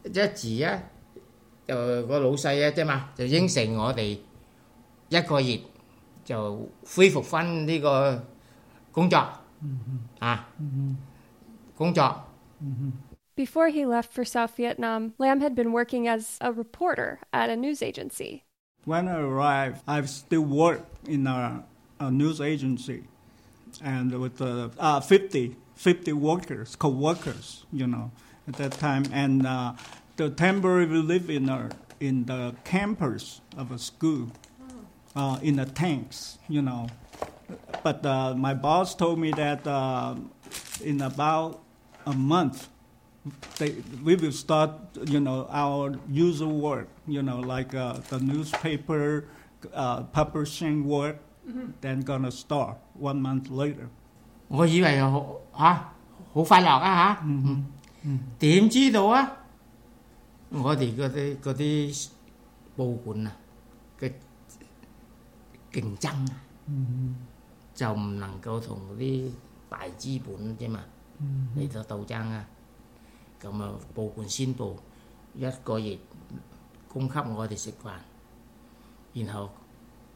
[0.04, 0.82] 一住啊，
[1.66, 4.18] 就个老细啊啫嘛，就应承我哋
[5.08, 5.60] 一个月
[6.24, 8.24] 就恢复翻呢个
[8.92, 9.18] 工作
[10.18, 10.48] 啊，
[11.76, 12.22] 工作。
[13.36, 17.56] Before he left for South Vietnam, Lam had been working as a reporter at a
[17.56, 18.44] news agency.
[18.86, 21.64] When I arrived, I still worked in a,
[22.00, 23.02] a news agency,
[23.82, 28.11] and with uh, uh, 50, 50 workers, co-workers, you know,
[28.47, 29.03] at that time.
[29.11, 29.73] And uh,
[30.15, 34.27] the temporary we live in a, in the campus of a school,
[35.15, 36.87] uh, in the tanks, you know.
[37.81, 40.17] But uh, my boss told me that uh,
[40.83, 41.63] in about
[42.05, 42.67] a month,
[43.57, 44.73] they, we will start,
[45.05, 49.25] you know, our usual work, you know, like uh, the newspaper
[49.73, 51.17] uh, publishing work,
[51.81, 53.89] then gonna start one month later.
[54.50, 55.92] 我以為好嚇
[56.32, 57.22] 好快樂啊嚇，
[58.38, 59.32] 點知道啊？
[60.50, 62.08] 我哋嗰啲嗰啲
[62.76, 63.32] 報館啊
[63.98, 64.12] 嘅
[65.72, 66.36] 競爭啊，
[67.74, 69.30] 就唔能夠同啲
[69.68, 70.80] 大資本啫嘛
[71.56, 72.46] 嚟到鬥爭啊。
[73.42, 74.74] 咁啊，報館宣佈
[75.34, 75.98] 一個月
[76.88, 77.90] 供給我哋食飯，
[79.24, 79.50] 然後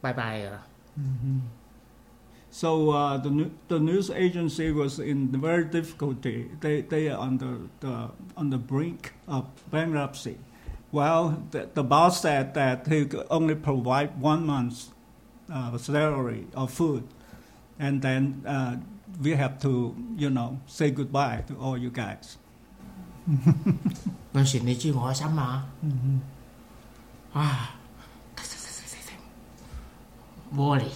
[0.00, 0.66] 拜拜㗎啦。
[2.54, 6.50] So uh, the new, the news agency was in very difficulty.
[6.60, 10.36] They they are on the, the on the brink of bankruptcy.
[10.90, 14.90] Well, the, the boss said that he could only provide one month's
[15.48, 17.04] uh, salary of food,
[17.78, 18.78] and then uh,
[19.22, 22.36] we have to you know say goodbye to all you guys.
[24.32, 25.66] 嗰阵时你知我嘅心嘛？
[27.32, 27.70] 啊，
[30.52, 30.90] worry。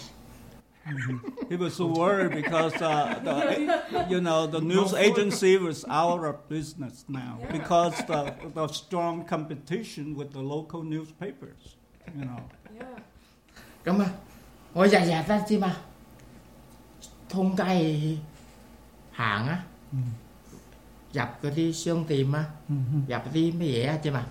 [1.49, 6.35] he was so worried because uh, the, you know the news agency was out of
[6.49, 7.51] business now yeah.
[7.51, 11.75] because the, the strong competition with the local newspapers
[12.15, 12.39] you know.
[13.83, 14.07] Cảm ơn.
[14.73, 15.77] Ôi dạ dạ ta chi mà.
[17.29, 18.19] Thôn cái
[19.11, 19.63] hàng á.
[19.91, 19.97] Ừ.
[21.11, 22.45] Dập cái đi xương tìm á.
[22.69, 22.99] Ừ, ừ.
[23.07, 24.25] Dập đi mới dễ chứ mà.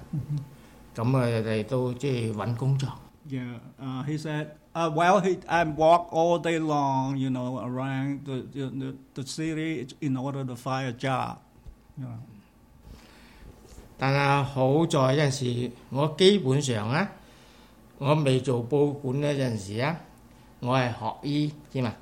[0.94, 2.98] Cảm ơn thầy tôi chứ vẫn cũng chọn
[3.30, 4.46] yeah uh, he said
[4.77, 9.87] Uh, well, he, I walk all day long, you know, around the, the, the city
[10.01, 11.37] in order to find a job.
[11.95, 12.17] You know.
[13.99, 17.07] 但係好在有陣時，我基本上啊，
[17.99, 19.95] 我未做報館嗰陣時啊，
[20.59, 21.93] 我係學醫知嘛，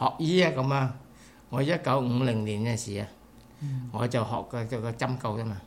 [0.00, 0.94] 學醫啊咁啊，
[1.50, 3.06] 我一九五零年嗰陣時啊，
[3.92, 5.60] 我就學個個個針灸啫嘛，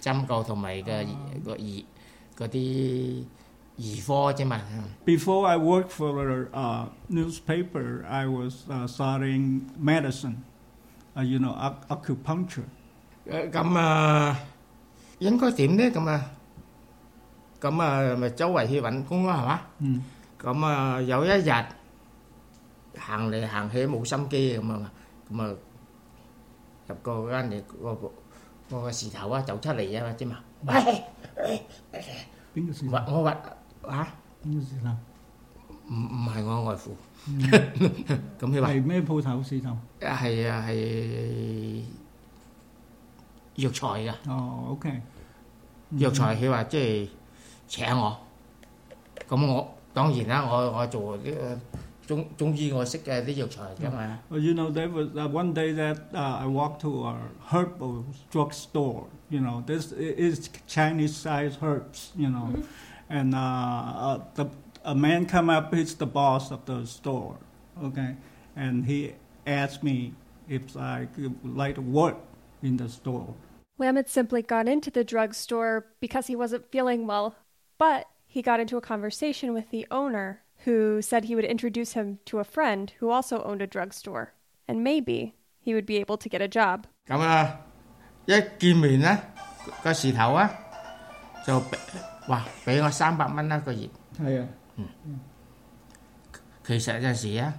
[0.00, 0.92] 針灸同埋個
[1.44, 1.84] 個兒
[2.38, 3.24] 嗰啲
[3.78, 4.60] 兒科啫嘛。
[5.06, 10.36] Before I worked for a uh, newspaper, I was uh, studying medicine,
[11.16, 12.64] uh, you know, ac- acupuncture.
[13.26, 14.36] 誒咁啊，
[15.18, 15.90] 應該點咧？
[15.90, 16.30] 咁啊，
[17.60, 19.60] 咁啊，咪周圍去揾工咯，係嘛？
[19.78, 20.02] 嗯
[20.40, 21.50] 咁啊，有一日
[22.98, 24.90] 行嚟行去冇心機咁啊嘛，
[25.30, 25.54] 咁啊
[26.88, 28.10] 入個間嘢個個
[28.70, 30.38] 個個時頭啊走出嚟啊嘛知嘛？
[30.66, 31.62] 喂，
[32.54, 33.36] 邊個時我我話
[33.88, 34.08] 嚇，
[34.44, 34.90] 邊個時頭？
[35.88, 39.76] 唔唔係我外父，咁佢話係咩鋪頭時頭？
[40.00, 41.82] 係啊係
[43.56, 44.12] 藥材㗎。
[44.28, 45.02] 哦，OK。
[45.98, 47.08] 藥材佢話即係
[47.66, 48.16] 請我，
[49.28, 51.60] 咁我當然啦，我我做呢個
[52.06, 57.16] 中中醫我識嘅啲藥材㗎嘛， Well, you know, there was uh, one day that uh, I walked to a
[57.50, 59.04] herbal drugstore.
[59.28, 62.10] You know, this i- is Chinese-sized herbs.
[62.16, 62.48] You know,
[63.08, 64.46] and uh, uh, the
[64.84, 65.74] a man come up.
[65.74, 67.38] He's the boss of the store.
[67.82, 68.16] Okay,
[68.56, 69.14] and he
[69.46, 70.14] asked me
[70.48, 72.16] if I could like to work
[72.62, 73.34] in the store.
[73.78, 77.34] Lam had simply gone into the drugstore because he wasn't feeling well,
[77.78, 82.18] but he got into a conversation with the owner, who said he would introduce him
[82.26, 84.34] to a friend who also owned a drugstore,
[84.68, 86.86] and maybe he would be able to get a job.
[87.06, 87.58] 咁啊
[88.26, 89.18] 一见面咧
[89.82, 90.50] 个时头啊
[91.46, 91.78] 就俾
[92.28, 93.88] 哇俾我三百蚊一個月，
[94.18, 94.48] 係啊，
[96.64, 97.52] 其實有陣時啊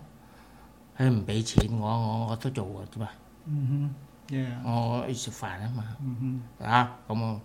[0.97, 3.09] 佢唔俾錢我，我我都做嘅啫嘛，
[3.45, 3.91] 嗯
[4.29, 7.41] 哼，yeah，我要食飯啊嘛，嗯啊咁我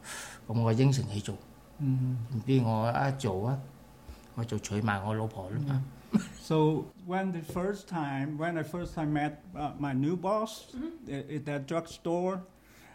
[0.55, 1.35] 咁我應承佢做，
[1.79, 3.59] 哼，嗯唔知我一做啊
[4.35, 5.75] 我就娶埋我老婆啦嘛。
[6.13, 6.21] 哼。
[6.41, 10.67] So when the first time, when I first time met uh, my new boss
[11.09, 12.43] at, at that drugstore,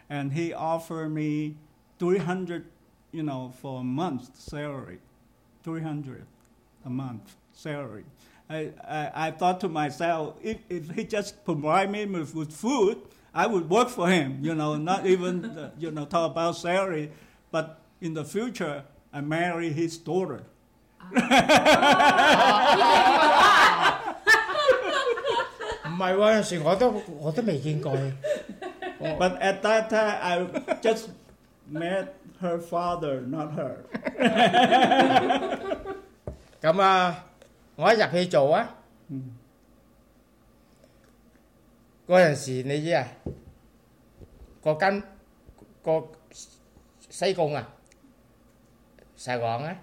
[0.08, 1.56] and he offered me
[1.98, 2.64] three hundred,
[3.17, 4.99] you know, for a month's salary,
[5.63, 6.23] 300
[6.85, 8.03] a month salary.
[8.47, 13.01] I, I, I thought to myself, if, if he just provide me with, food,
[13.33, 17.11] I would work for him, you know, not even, you know, talk about salary.
[17.49, 20.43] But in the future, I marry his daughter.
[29.17, 31.09] but at that time, I just
[31.70, 32.08] met
[32.40, 33.76] her father, not her.
[36.60, 37.26] 咁啊，
[37.76, 38.74] 我一入去做啊，
[42.06, 43.06] 嗰陣時你知啊，
[44.62, 45.02] 個間
[45.82, 46.08] 個
[47.08, 47.68] 西貢啊，
[49.16, 49.76] 石皇啊，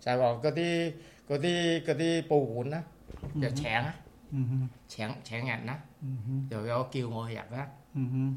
[0.00, 0.92] 石皇嗰啲
[1.28, 2.84] 嗰啲嗰啲報館啊，
[3.40, 3.94] 就請啊，
[4.32, 8.36] Mhm, 請請人啊， mhm, 又有叫我去入啊， mhm,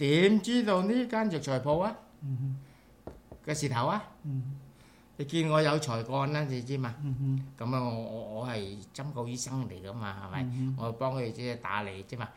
[0.00, 2.54] 點知道呢間藥材鋪啊 mhm,
[3.46, 4.02] 嘅事頭啊？
[4.26, 4.42] mhm,
[5.18, 6.94] 你見我有才幹啦，你知嘛？
[7.02, 10.42] mhm, 咁啊，我我我係針灸醫生嚟噶嘛，係咪？
[10.52, 12.28] 嗯我幫佢即係打理啫嘛。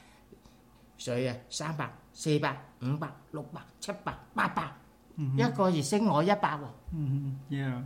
[0.97, 4.71] 所以啊，三百、四百、五百、六百、七百、八百，
[5.17, 6.59] 一個月升我一百喎。
[6.95, 7.83] mhm, Yeah.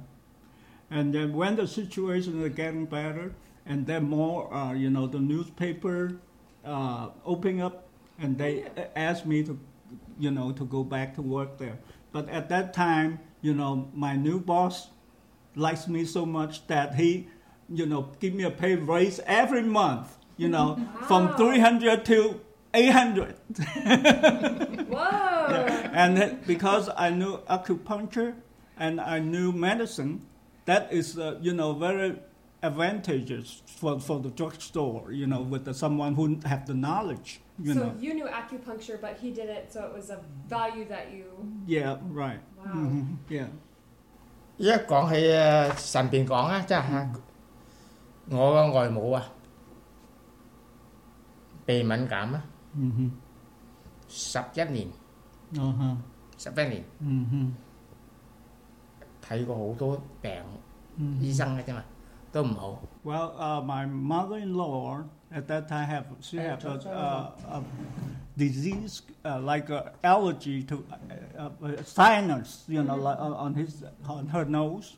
[0.91, 3.31] And then when the situation is getting better,
[3.65, 6.17] and then more, uh, you know, the newspaper
[6.63, 7.73] uh, open up,
[8.18, 9.58] and they asked me to,
[10.18, 11.78] you know, to go back to work there.
[12.12, 14.88] But at that time, you know, my new boss
[15.54, 17.28] likes me so much that he,
[17.68, 20.16] you know, give me a pay raise every month.
[20.36, 20.78] You know,
[21.08, 22.40] from 300 to
[22.74, 23.34] 800.
[24.88, 24.98] Whoa!
[25.92, 28.34] and because I knew acupuncture
[28.76, 30.26] and I knew medicine,
[30.66, 32.16] that is, uh, you know, very
[32.61, 37.73] advantageous for, for the drugstore, you know, with the, someone who have the knowledge, you
[37.73, 37.93] so know.
[37.99, 41.25] you knew acupuncture, but he did it, so it was a value that you.
[41.67, 42.39] Yeah, right.
[42.57, 42.71] Wow.
[42.73, 43.47] hmm Yeah.
[44.57, 47.11] 一讲起诶神边讲啊，即系吓
[48.29, 49.25] 我个外母啊，
[51.65, 52.43] 鼻敏感啊，
[52.77, 53.09] hmm
[54.07, 54.87] 十一年
[55.55, 55.95] Uh-huh.
[56.37, 57.51] 十一年 hmm
[59.27, 60.31] 睇过好多病
[60.99, 61.83] hmm 医生嘅啫嘛，
[62.31, 62.79] 都唔好。
[63.03, 67.63] Well, uh, my mother-in-law at that time have she Hey, have a, George, uh, a
[68.37, 70.83] disease uh, like a allergy to
[71.37, 74.95] uh, uh, sinus, you know, like on, on his on her nose,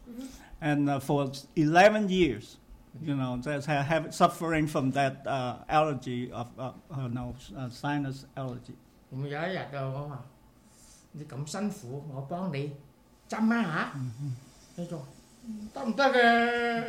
[0.62, 2.58] and uh, for eleven years,
[3.02, 7.68] you know, that's ha- have suffering from that uh, allergy of uh, her nose, uh,
[7.70, 8.76] sinus allergy.
[9.14, 10.20] 咁有一日就我话：
[11.12, 12.72] 你咁辛苦，我帮你
[13.30, 13.92] 针一下。
[14.78, 15.06] 佢就话得唔得嘅？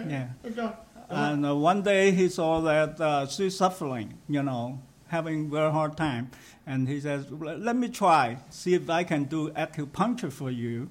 [0.08, 0.28] Yeah.
[0.42, 0.62] 佢就
[1.08, 4.78] And uh, one day he saw that uh, she's suffering, you know,
[5.08, 6.30] having very hard time,
[6.66, 10.88] and he says, "Well, "Let me try, see if I can do acupuncture for you.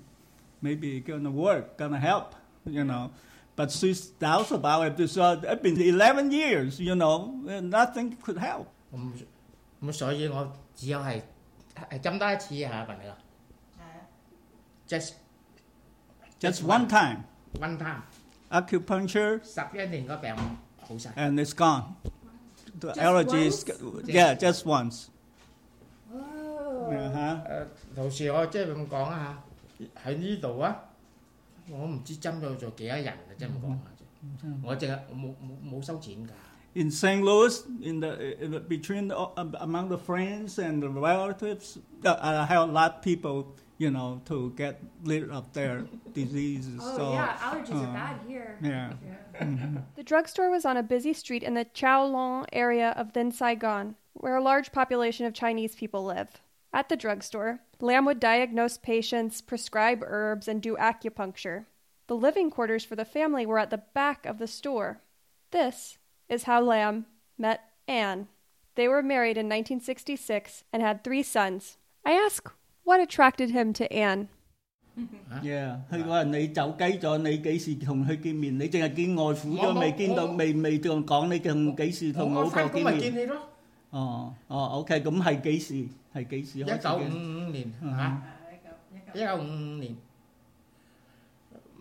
[0.62, 2.34] Maybe it's gonna work, gonna help,
[2.66, 3.12] you know."
[3.58, 8.16] But she's doubts about it because uh, it's been 11 years, you know, and nothing
[8.24, 8.68] could help.
[8.94, 9.26] 咁
[9.84, 11.22] 咁，所以我只有系
[11.92, 13.12] 系针得一次吓，朋友。
[14.88, 15.14] just
[16.40, 17.24] Just one time,
[17.60, 18.02] one time，
[18.50, 20.36] acupuncture, 十一年个病
[20.82, 21.10] 好晒。
[21.16, 21.84] and it's gone.
[22.80, 24.08] The Just allergy is, once?
[24.08, 25.08] yeah, just once.
[26.12, 26.92] Whoa!
[26.92, 27.42] Uh-huh.
[27.48, 27.66] 诶，
[27.96, 29.44] 同时我即系咁讲啊
[29.80, 30.76] 吓，喺呢度啊，
[31.70, 33.82] 我唔知针咗做几多人啊，真系咁讲啊！
[34.64, 35.34] 我净系我冇
[35.74, 36.30] 冇冇收钱㗎。
[36.78, 37.22] in St.
[37.24, 42.18] Louis, in the in the- between the, uh, among the friends and the relatives, uh,
[42.22, 43.46] I have a lot of people,
[43.81, 46.79] you know, to get rid of their diseases.
[46.83, 48.59] Oh so yeah, allergies uh, are bad here.
[48.63, 48.93] yeah.
[49.97, 54.37] The drugstore was on a busy street in the Cholon area of then Saigon, where
[54.37, 56.43] a large population of Chinese people live.
[56.75, 61.65] At the drugstore, Lam would diagnose patients, prescribe herbs, and do acupuncture.
[62.07, 65.01] The living quarters for the family were at the back of the store.
[65.53, 65.97] This
[66.29, 67.07] is how Lam
[67.39, 68.29] met Anne.
[68.75, 71.79] They were married in 1966 and had three sons.
[72.05, 72.53] I ask
[72.84, 74.28] what attracted him to Anne.
[75.44, 78.58] Yeah，佢話你走雞咗，你幾時同佢見面？
[78.58, 82.96] 你淨係見外父咗，我冇未見到，我未未仲講你仲幾時同老婆我翻工見面？
[82.96, 83.38] 咪見你咯，
[83.92, 85.74] 哦哦，OK，咁係幾時？
[86.14, 87.08] 係幾時一開始九五嘅？
[87.10, 88.22] 五年嗯嚇，
[89.14, 89.96] 一九五五年，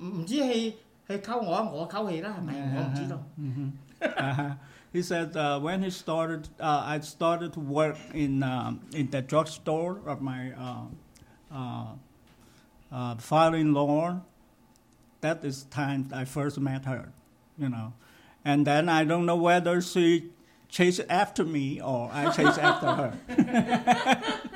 [0.01, 0.73] 唔唔知係
[1.07, 2.77] 係溝我，我溝佢啦，係咪？
[2.77, 4.57] 我唔知道。
[4.92, 9.22] He said uh, when he started, uh, I started to work in um, in the
[9.22, 10.86] drugstore of my uh,
[11.54, 11.86] uh,
[12.92, 14.22] uh, father-in-law.
[15.22, 17.12] That is the time I first met her,
[17.58, 17.94] you know,
[18.44, 20.32] and then I don't know whether she
[20.70, 23.14] chased after me or I chased after her.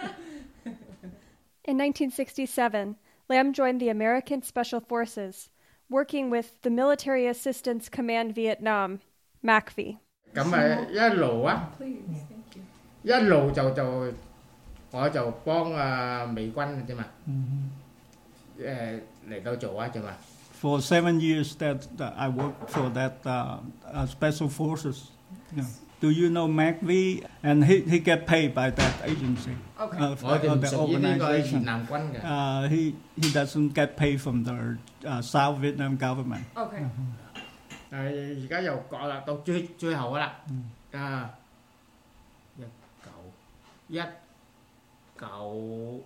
[1.66, 2.98] In 1967,
[3.30, 5.50] Lam joined the American Special Forces,
[5.90, 9.00] working with the Military Assistance Command Vietnam,
[9.44, 10.00] MACV
[20.64, 25.12] for seven years that I worked for that uh, uh, special forces.
[26.00, 27.26] Do you know MACV?
[27.44, 29.52] And he, he get paid by that agency.
[29.80, 29.98] Okay.
[29.98, 31.68] Uh, for, uh, the organization.
[31.68, 36.46] Uh, he, he doesn't get paid from the uh, South Vietnam government.
[36.56, 36.78] Okay.
[36.78, 37.23] Uh -huh.
[37.93, 40.41] 誒而家又講啦，到最最後噶啦，
[40.93, 41.31] 啊
[42.57, 42.63] 一
[43.03, 43.11] 九
[43.89, 43.99] 一
[45.19, 46.05] 九五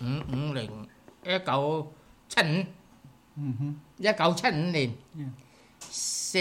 [0.00, 0.88] 五零
[1.24, 1.92] 一九
[2.28, 2.64] 七五
[3.38, 5.30] hmm 一九七五年 Yeah.
[5.80, 6.38] 四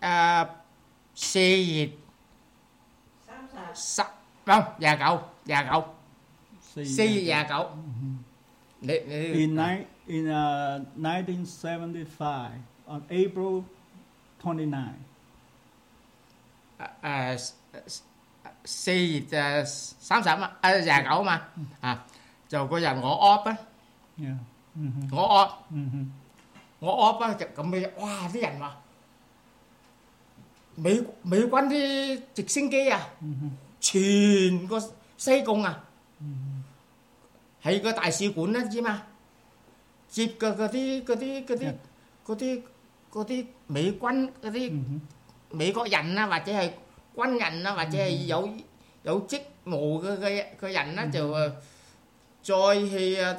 [0.00, 0.48] 啊
[1.14, 1.90] 四月
[3.74, 5.84] 十唔廿九廿九
[6.62, 7.70] 四月廿九，
[8.80, 12.50] 你你 In ni- in uh, 1975
[12.86, 13.64] on April
[14.42, 14.94] 29.
[17.02, 17.52] 誒
[18.64, 19.64] 四月誒
[20.00, 21.42] 三十啊，誒廿九嘛
[21.80, 22.06] 啊，
[22.48, 23.58] 就嗰日我 off 啊，
[24.18, 24.36] Yeah.
[24.76, 26.06] hmm 我 off， hmm
[26.78, 28.28] 我 off 啊，就咁嘅，哇！
[28.28, 28.76] 啲人話
[30.76, 33.08] 美美軍啲直升機啊，
[33.80, 35.84] 全個西貢啊，
[37.62, 39.02] 喺個大使館啦，知嘛？
[40.08, 41.74] 接嘅嗰啲嗰啲嗰啲
[42.26, 42.62] 嗰啲
[43.14, 44.72] 嗰啲美軍嗰啲
[45.50, 46.70] 美國人啊，或者係
[47.14, 48.48] 軍人啊，或者係有
[49.02, 51.52] 有職務嘅嘅嘅人咧，就誒
[52.42, 53.36] 再去啊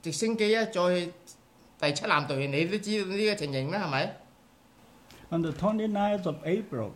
[0.00, 1.12] 直升機啊，再去
[1.80, 4.16] 第七艦隊，你都知道呢個情形啦，係咪？
[5.30, 6.90] On the 29th of April,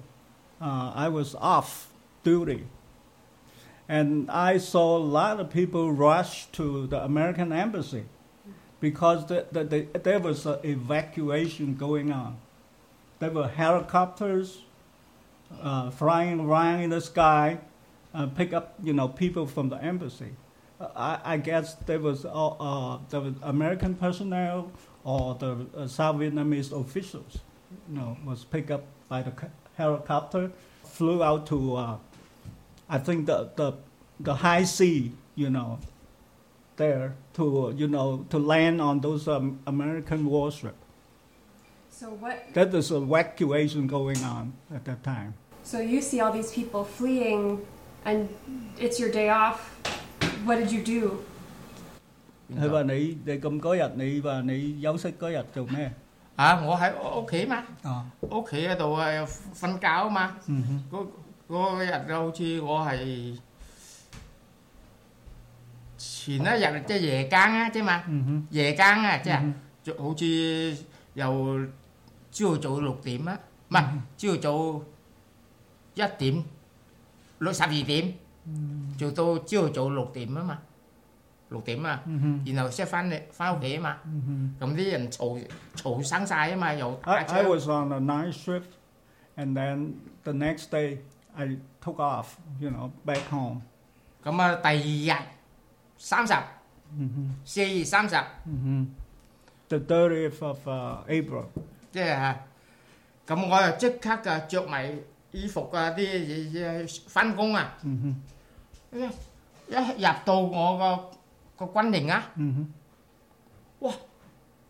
[0.60, 1.86] uh, I was off
[2.22, 2.64] duty.
[3.88, 8.02] And I saw a lot of people rush to the American embassy
[8.81, 12.37] because the, the, the, there was an evacuation going on.
[13.19, 14.63] There were helicopters
[15.61, 17.59] uh, flying around in the sky,
[18.13, 20.31] uh, pick up you know people from the embassy.
[20.95, 24.71] I, I guess there was uh, uh, there was American personnel
[25.05, 27.39] or the uh, South Vietnamese officials
[27.89, 29.31] you know, was picked up by the
[29.77, 30.51] helicopter,
[30.83, 31.97] flew out to, uh,
[32.89, 33.73] I think the, the
[34.19, 35.79] the high sea, you know,
[36.76, 40.74] there to you know to land on those um, American warships.
[41.90, 42.52] So what?
[42.54, 45.34] That was evacuation going on at that time.
[45.62, 47.60] So you see all these people fleeing,
[48.04, 48.28] and
[48.78, 49.58] it's your day off.
[50.44, 51.24] What did you do?
[52.54, 55.90] 佢话你你咁嗰日你话你休息嗰日做咩？
[56.36, 56.62] 啊！
[56.64, 59.08] 我喺屋企嘛，啊，屋企嗰度啊
[59.54, 60.36] 瞓觉啊嘛。
[60.46, 61.06] 嗯哼，嗰
[61.48, 63.38] 嗰日就好似我系
[66.20, 70.76] 前一日即係夜更啊，啫嘛，嗯哼，夜更啊，即係嗯就好似
[71.14, 71.66] 由
[72.30, 73.38] 朝早六點啊，
[73.68, 73.84] 唔係
[74.16, 74.84] 朝早
[75.94, 76.44] 一點
[77.38, 78.14] 六十二點，
[78.98, 80.58] 做到朝早六點啊嘛，
[81.50, 85.44] 六點啊，嗯哼，然後先翻嚟翻屋企啊嘛，嗯咁啲人嘈
[85.76, 87.12] 嘈生晒啊嘛，又哼。
[87.12, 87.48] I 打 I 槍。
[87.48, 88.70] was on a night shift,
[89.36, 89.92] and then
[90.24, 90.98] the next day
[91.34, 93.60] I took off, you know, back home.
[94.24, 95.22] 咁啊，第二日
[96.00, 96.34] 三十，
[97.44, 98.14] 四月三十，
[99.68, 101.44] The 30th of uh, April.
[101.92, 102.40] 即系吓
[103.26, 104.92] 咁我就即刻就着埋
[105.32, 107.76] 衣服啊啲嘢嘢翻工啊！
[108.92, 111.10] 一一入到我
[111.58, 112.30] 个个军营啊，
[113.80, 113.92] 哇！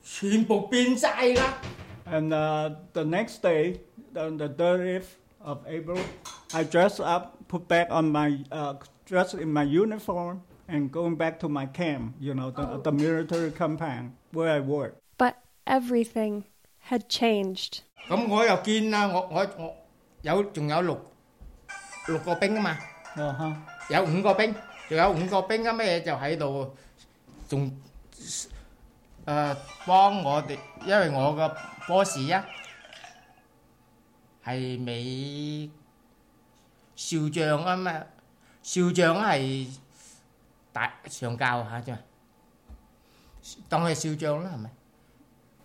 [0.03, 1.55] 全部变晒啦！
[2.07, 3.81] And uh, the next day,
[4.15, 5.05] on the 30th
[5.41, 5.99] of April,
[6.55, 8.75] I dressed up, put back on my uh,
[9.05, 10.41] dress in my uniform,
[10.71, 12.15] and going back to my camp.
[12.21, 14.97] You know, the, the military compound where I work.
[15.19, 15.37] But
[15.67, 16.45] everything
[16.91, 17.81] had changed.
[18.09, 19.77] 咁我又见啦，我我我
[20.23, 21.01] 有仲有六
[22.09, 22.79] 六个兵啊嘛，
[23.17, 23.57] Uh-huh.
[23.91, 24.55] 有五个兵，
[24.89, 26.75] 仲有五个兵啊咩就喺度，
[27.49, 27.73] 仲
[29.25, 31.57] 诶帮我哋，因为我个
[31.89, 32.45] boss 啊
[34.45, 35.69] 系美
[36.95, 37.93] 少将啊嘛，
[38.63, 39.67] 少将系
[40.73, 41.97] 大上校嚇啫，
[43.69, 44.71] 當係少將啦係咪？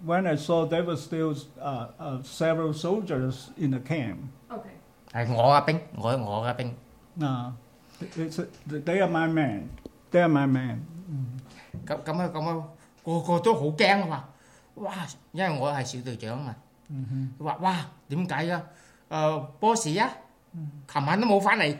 [0.03, 4.17] When I saw there were still uh, uh, several soldiers in the camp.
[4.49, 4.71] Okay.
[5.11, 6.73] 係我嘅兵，我我嘅兵。
[7.19, 7.51] Uh,
[7.99, 9.67] it's they are my men.
[10.11, 10.79] They are my men.
[11.85, 12.67] 咁咁啊咁啊，
[13.05, 14.07] 個個都好驚啊！
[14.09, 14.29] 話
[14.75, 14.93] 哇，
[15.33, 16.55] 因為我係小隊長嘛。
[17.39, 18.63] 佢話哇，點解啊？
[19.09, 20.09] 誒，boss 啊，
[20.87, 21.77] 琴晚都冇翻嚟。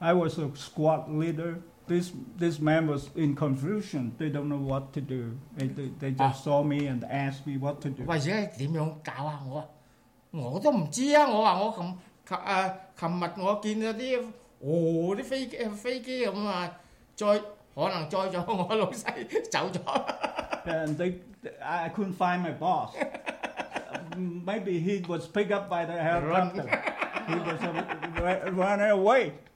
[0.00, 1.56] I was a squad leader.
[1.86, 4.12] This this man was in confusion.
[4.18, 5.38] They don't know what to do.
[5.56, 8.04] They, they, they just saw me and asked me what to do.
[8.06, 9.40] 喂，而家点样搞啊？
[9.46, 9.66] 我话
[10.50, 11.26] 我都唔知啊！
[11.26, 11.96] 我话我琴
[12.28, 14.20] 琴诶琴日我见到啲
[14.60, 16.70] 哦啲飞机飞机咁啊，
[17.16, 17.40] 载
[17.74, 19.80] 可能载咗我老细走咗。
[20.66, 21.14] And they,
[21.62, 22.92] I couldn't find my boss.
[24.14, 26.68] Maybe he was picked up by the helicopter.
[27.28, 27.82] he was uh,
[28.20, 29.32] ra- running away.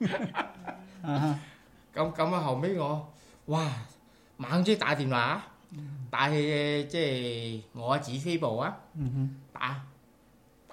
[1.03, 1.33] uh-huh.
[1.97, 3.13] 咁咁啊，後尾我
[3.47, 3.67] 哇
[4.37, 5.43] 猛啲打電話，
[6.09, 6.97] 打去即
[7.73, 8.77] 係我指揮部啊，
[9.51, 9.83] 打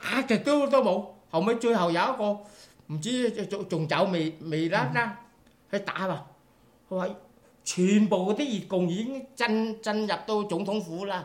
[0.00, 2.38] 打極都都冇，後尾最後有一個
[2.94, 5.18] 唔知仲仲走未未甩啦，
[5.70, 6.26] 去打啊！
[6.88, 7.08] 佢話
[7.62, 11.24] 全部嗰啲越共已經進進入到總統府啦，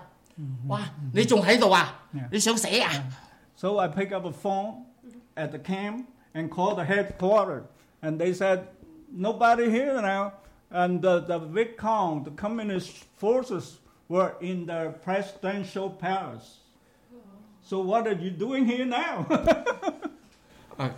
[0.67, 0.81] 哇！
[1.13, 2.03] 你仲喺度啊？
[2.31, 2.91] 你想死啊？
[3.57, 4.83] So I picked up a phone
[5.35, 7.63] at the camp and called the headquarters.
[8.01, 8.65] And they said,
[9.11, 10.33] nobody here now.
[10.71, 13.77] And the, the Viet Cong, the communist forces,
[14.09, 16.57] were in the presidential palace.
[17.61, 19.25] So what are you doing here now?
[20.77, 20.91] 诶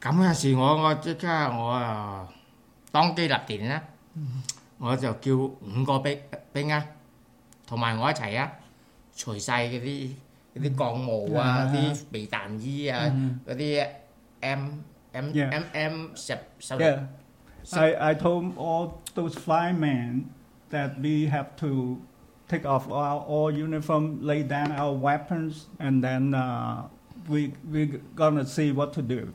[0.00, 2.28] 咁嘅事我我即刻我啊
[2.92, 3.82] 当机立断啦，
[4.78, 6.20] 我就叫五个兵
[6.52, 6.84] 兵啊，
[7.66, 8.52] 同埋我一齐啊，
[9.16, 10.10] 除晒嗰啲
[10.56, 13.06] 嗰啲钢毛啊、啊啲避弹衣啊、
[13.46, 13.88] 嗰啲
[14.40, 14.68] M
[15.12, 15.50] M Yeah.
[15.50, 16.74] M M 十十
[17.72, 17.80] Yeah.
[17.80, 20.30] I, I told all those firemen
[20.70, 21.98] that we have to
[22.48, 26.88] take off our all uniform, lay down our weapons, and then uh,
[27.28, 29.28] we we gonna see what to do.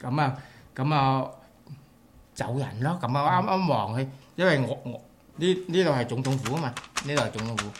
[0.00, 0.36] 咁啊
[0.74, 1.30] 咁啊
[2.34, 5.00] 走人咯，咁啊啱啱望佢，因为我我
[5.36, 6.68] 呢呢度系总统府啊嘛，
[7.06, 7.70] 呢度系总统府，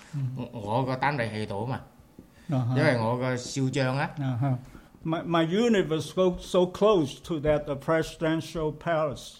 [0.52, 1.80] 我我个单位喺度啊嘛，
[2.50, 2.76] Uh-huh.
[2.76, 4.10] 因为我个少将啊。
[4.18, 4.56] Uh-huh.
[5.04, 9.38] My, my unit was so, so close to that uh, presidential palace.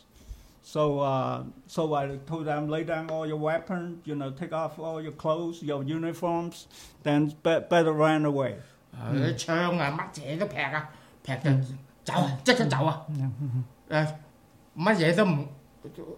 [0.66, 4.78] So, uh, so I told them, lay down all your weapons, you know, take off
[4.78, 6.68] all your clothes, your uniforms,
[7.02, 8.54] then be, better run away.
[8.92, 10.88] 啊啲枪啊，乜嘢都劈啊，
[11.22, 11.50] 劈就
[12.04, 13.06] 走啊，即刻走啊！
[13.88, 14.06] 诶，
[14.76, 15.48] 乜嘢都唔，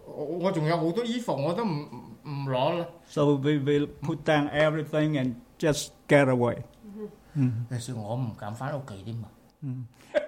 [0.05, 2.85] 我我仲有好多衣服我都唔唔唔攞啦。
[3.07, 6.59] So we will put down everything and just get away.
[7.69, 9.27] 有时我唔敢翻屋企添嘛。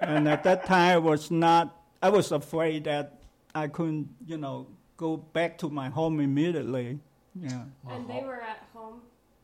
[0.02, 1.68] and at that time, I was not,
[2.00, 3.10] I was afraid that
[3.52, 4.66] I couldn't, you know,
[4.96, 6.98] go back to my home immediately.
[7.34, 7.64] Yeah.
[7.88, 9.00] And they were at home,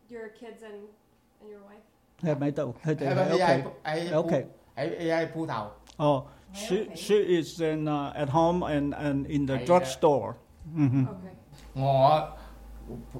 [0.08, 0.88] your kids and,
[1.40, 1.82] and your wife?
[2.22, 2.74] 喺咪度？
[2.84, 3.44] 佢哋喺喺屋企。
[3.44, 4.46] 喺喺喺屋企。
[4.76, 5.70] 喺喺铺头。
[5.96, 10.34] Oh, she she is in uh, at home and, and in the Hey, drugstore.
[10.72, 11.34] hmm Okay.
[11.74, 12.28] 我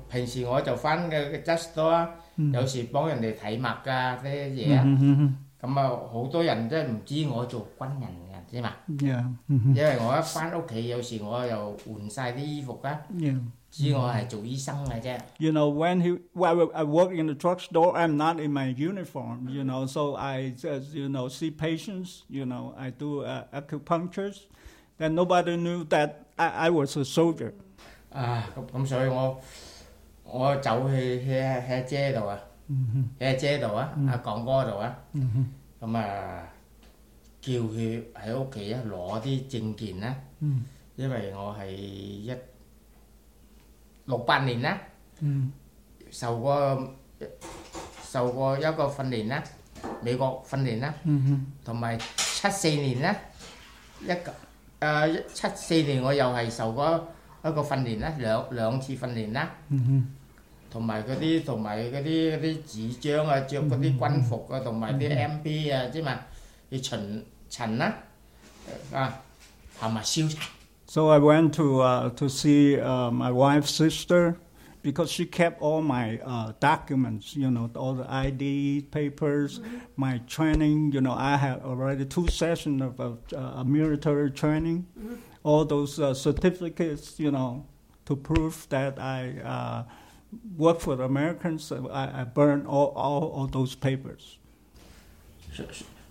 [0.09, 2.11] 平时我就翻嘅 just store 啊，
[2.53, 4.83] 有时帮人哋睇墨㗎啲嘢啊。
[4.85, 8.09] hmm 咁啊，好多人真系唔知我做军人
[8.49, 8.72] 嘅，知嘛？
[8.89, 9.25] Yeah.
[9.49, 13.41] hmm 因为我一翻屋企，有时我又换晒啲衣服啊， Yeah.
[13.70, 15.18] 知我系做医生嘅啫。
[15.39, 19.49] You know, when he well, I work in the drugstore, I'm not in my uniform.
[19.49, 22.22] You know, so I just you know see patients.
[22.29, 24.43] You know, I do uh, acupunctures.
[24.97, 27.53] Then nobody knew that I, I was a soldier.
[28.12, 29.41] 啊，咁咁所以我
[30.22, 32.39] 我走去去去阿姐度啊，
[33.18, 34.97] 去阿姐度啊，阿讲哥度啊，
[35.81, 36.49] 咁啊
[37.41, 40.14] 叫佢喺屋企啊攞啲證件啦，
[40.97, 42.33] 因為我係一
[44.07, 44.79] 六八年啦，
[46.11, 46.95] 受過
[48.03, 49.43] 受過一個訓練啦，
[50.03, 50.95] 美國訓練啦，
[51.64, 53.16] 同埋七四年啦，
[54.03, 54.33] 一個
[54.81, 57.09] 誒七四年我又係受過
[57.45, 59.51] 一個訓練啦，兩兩次訓練啦。
[60.70, 65.70] 同埋嗰啲同埋嗰啲嗰啲紙張啊，着嗰啲軍服啊，同埋啲 M.B.
[65.70, 66.18] 啊，知嘛？
[70.88, 74.38] So I went to uh, to see uh, my wife's sister
[74.82, 79.78] because she kept all my uh, documents, you know, all the ID papers, mm-hmm.
[79.97, 80.91] my training.
[80.91, 85.15] You know, I had already two sessions of uh, military training, mm-hmm.
[85.43, 87.65] all those uh, certificates, you know,
[88.05, 89.84] to prove that I uh,
[90.57, 91.72] worked for the Americans.
[91.72, 94.38] I, I burned all, all, all those papers.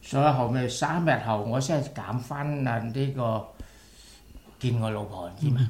[0.07, 3.47] 所以后尾三日后，我先系减翻啊呢个
[4.59, 5.70] 见我老婆，知嘛？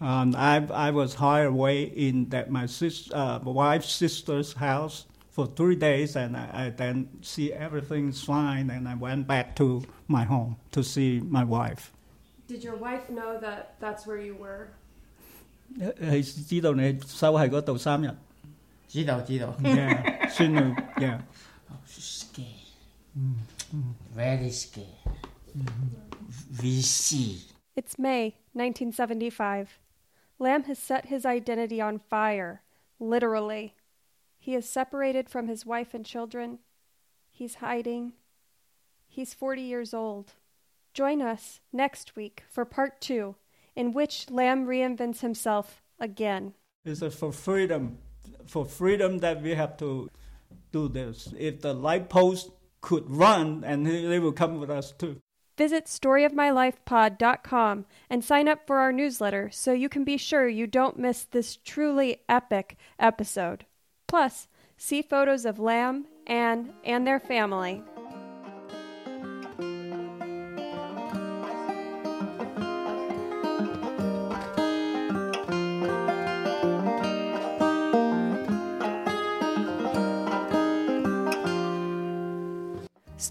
[0.00, 5.04] Um, I, I was hired away in that my sis, uh, my wife's sister's house
[5.30, 9.82] for three days, and I, I then see everything's fine, and I went back to
[10.06, 11.92] my home to see my wife.
[12.48, 14.68] Did your wife know that that's where you were?
[15.78, 18.10] 佢知道你收喺嗰度三日。
[18.88, 19.54] 知道知道。
[19.62, 20.74] Yeah, she knew.
[20.96, 21.20] Yeah.
[21.86, 22.46] Scared.
[24.13, 24.87] Very scared.
[25.57, 26.61] Mm-hmm.
[26.61, 27.41] We see.
[27.75, 29.79] It's May 1975.
[30.39, 32.61] Lam has set his identity on fire,
[32.99, 33.75] literally.
[34.37, 36.59] He is separated from his wife and children.
[37.31, 38.13] He's hiding.
[39.07, 40.33] He's 40 years old.
[40.93, 43.35] Join us next week for part two,
[43.75, 46.53] in which Lam reinvents himself again.
[46.85, 47.97] It's for freedom,
[48.45, 50.09] for freedom that we have to
[50.71, 51.33] do this.
[51.37, 52.51] If the light post
[52.85, 55.19] could run, and they will come with us too.
[55.57, 60.99] Visit storyofmylifepod.com and sign up for our newsletter so you can be sure you don't
[60.99, 63.65] miss this truly epic episode.
[64.07, 67.81] Plus, see photos of Lam, Anne, and their family.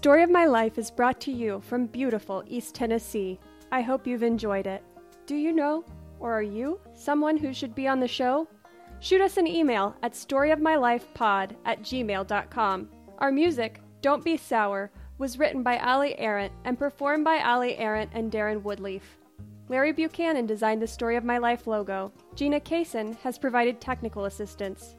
[0.05, 3.39] Story of My Life is brought to you from beautiful East Tennessee.
[3.71, 4.83] I hope you've enjoyed it.
[5.25, 5.83] Do you know,
[6.19, 8.47] or are you, someone who should be on the show?
[8.99, 12.89] Shoot us an email at storyofmylifepod at gmail.com.
[13.17, 18.11] Our music, Don't Be Sour, was written by Ali Arendt and performed by Ali Arendt
[18.13, 19.01] and Darren Woodleaf.
[19.69, 22.11] Larry Buchanan designed the Story of My Life logo.
[22.35, 24.97] Gina Kaysen has provided technical assistance.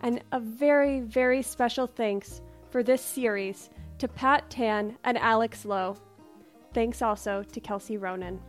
[0.00, 2.40] And a very, very special thanks
[2.70, 3.68] for this series
[3.98, 5.96] to Pat Tan and Alex Lowe.
[6.72, 8.40] Thanks also to Kelsey Ronan.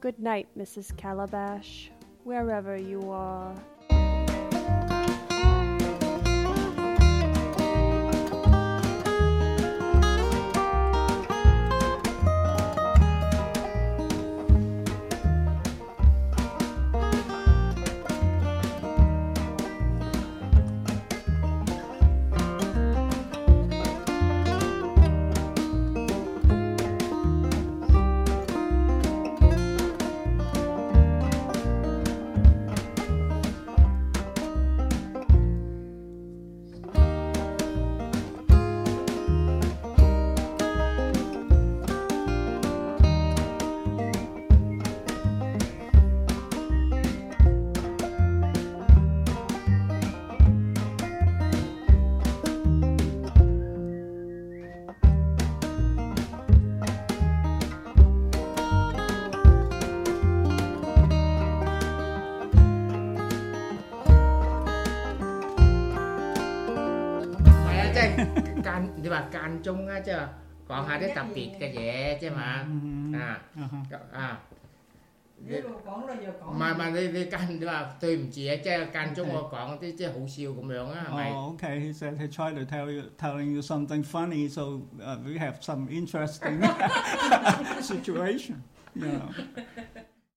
[0.00, 0.96] Good night, Mrs.
[0.96, 1.90] Calabash,
[2.24, 3.54] wherever you are.
[69.57, 70.13] thì bà can chung á chứ
[70.67, 73.13] còn hai cái tập biệt cái vậy chứ mà Mhm.
[73.15, 73.97] à Uh-huh.
[74.13, 74.35] à
[75.45, 76.55] 呢度講啦又講。
[76.55, 81.31] 唔係唔係你你間你話對唔住啊，即係間中我講啲即係好笑咁樣啊，係咪？
[81.31, 81.79] Oh, okay.
[81.79, 84.61] He said he tried to tell you, telling you something funny, so
[85.01, 86.61] uh, we have some interesting
[87.81, 88.63] situation.
[88.95, 89.29] You know.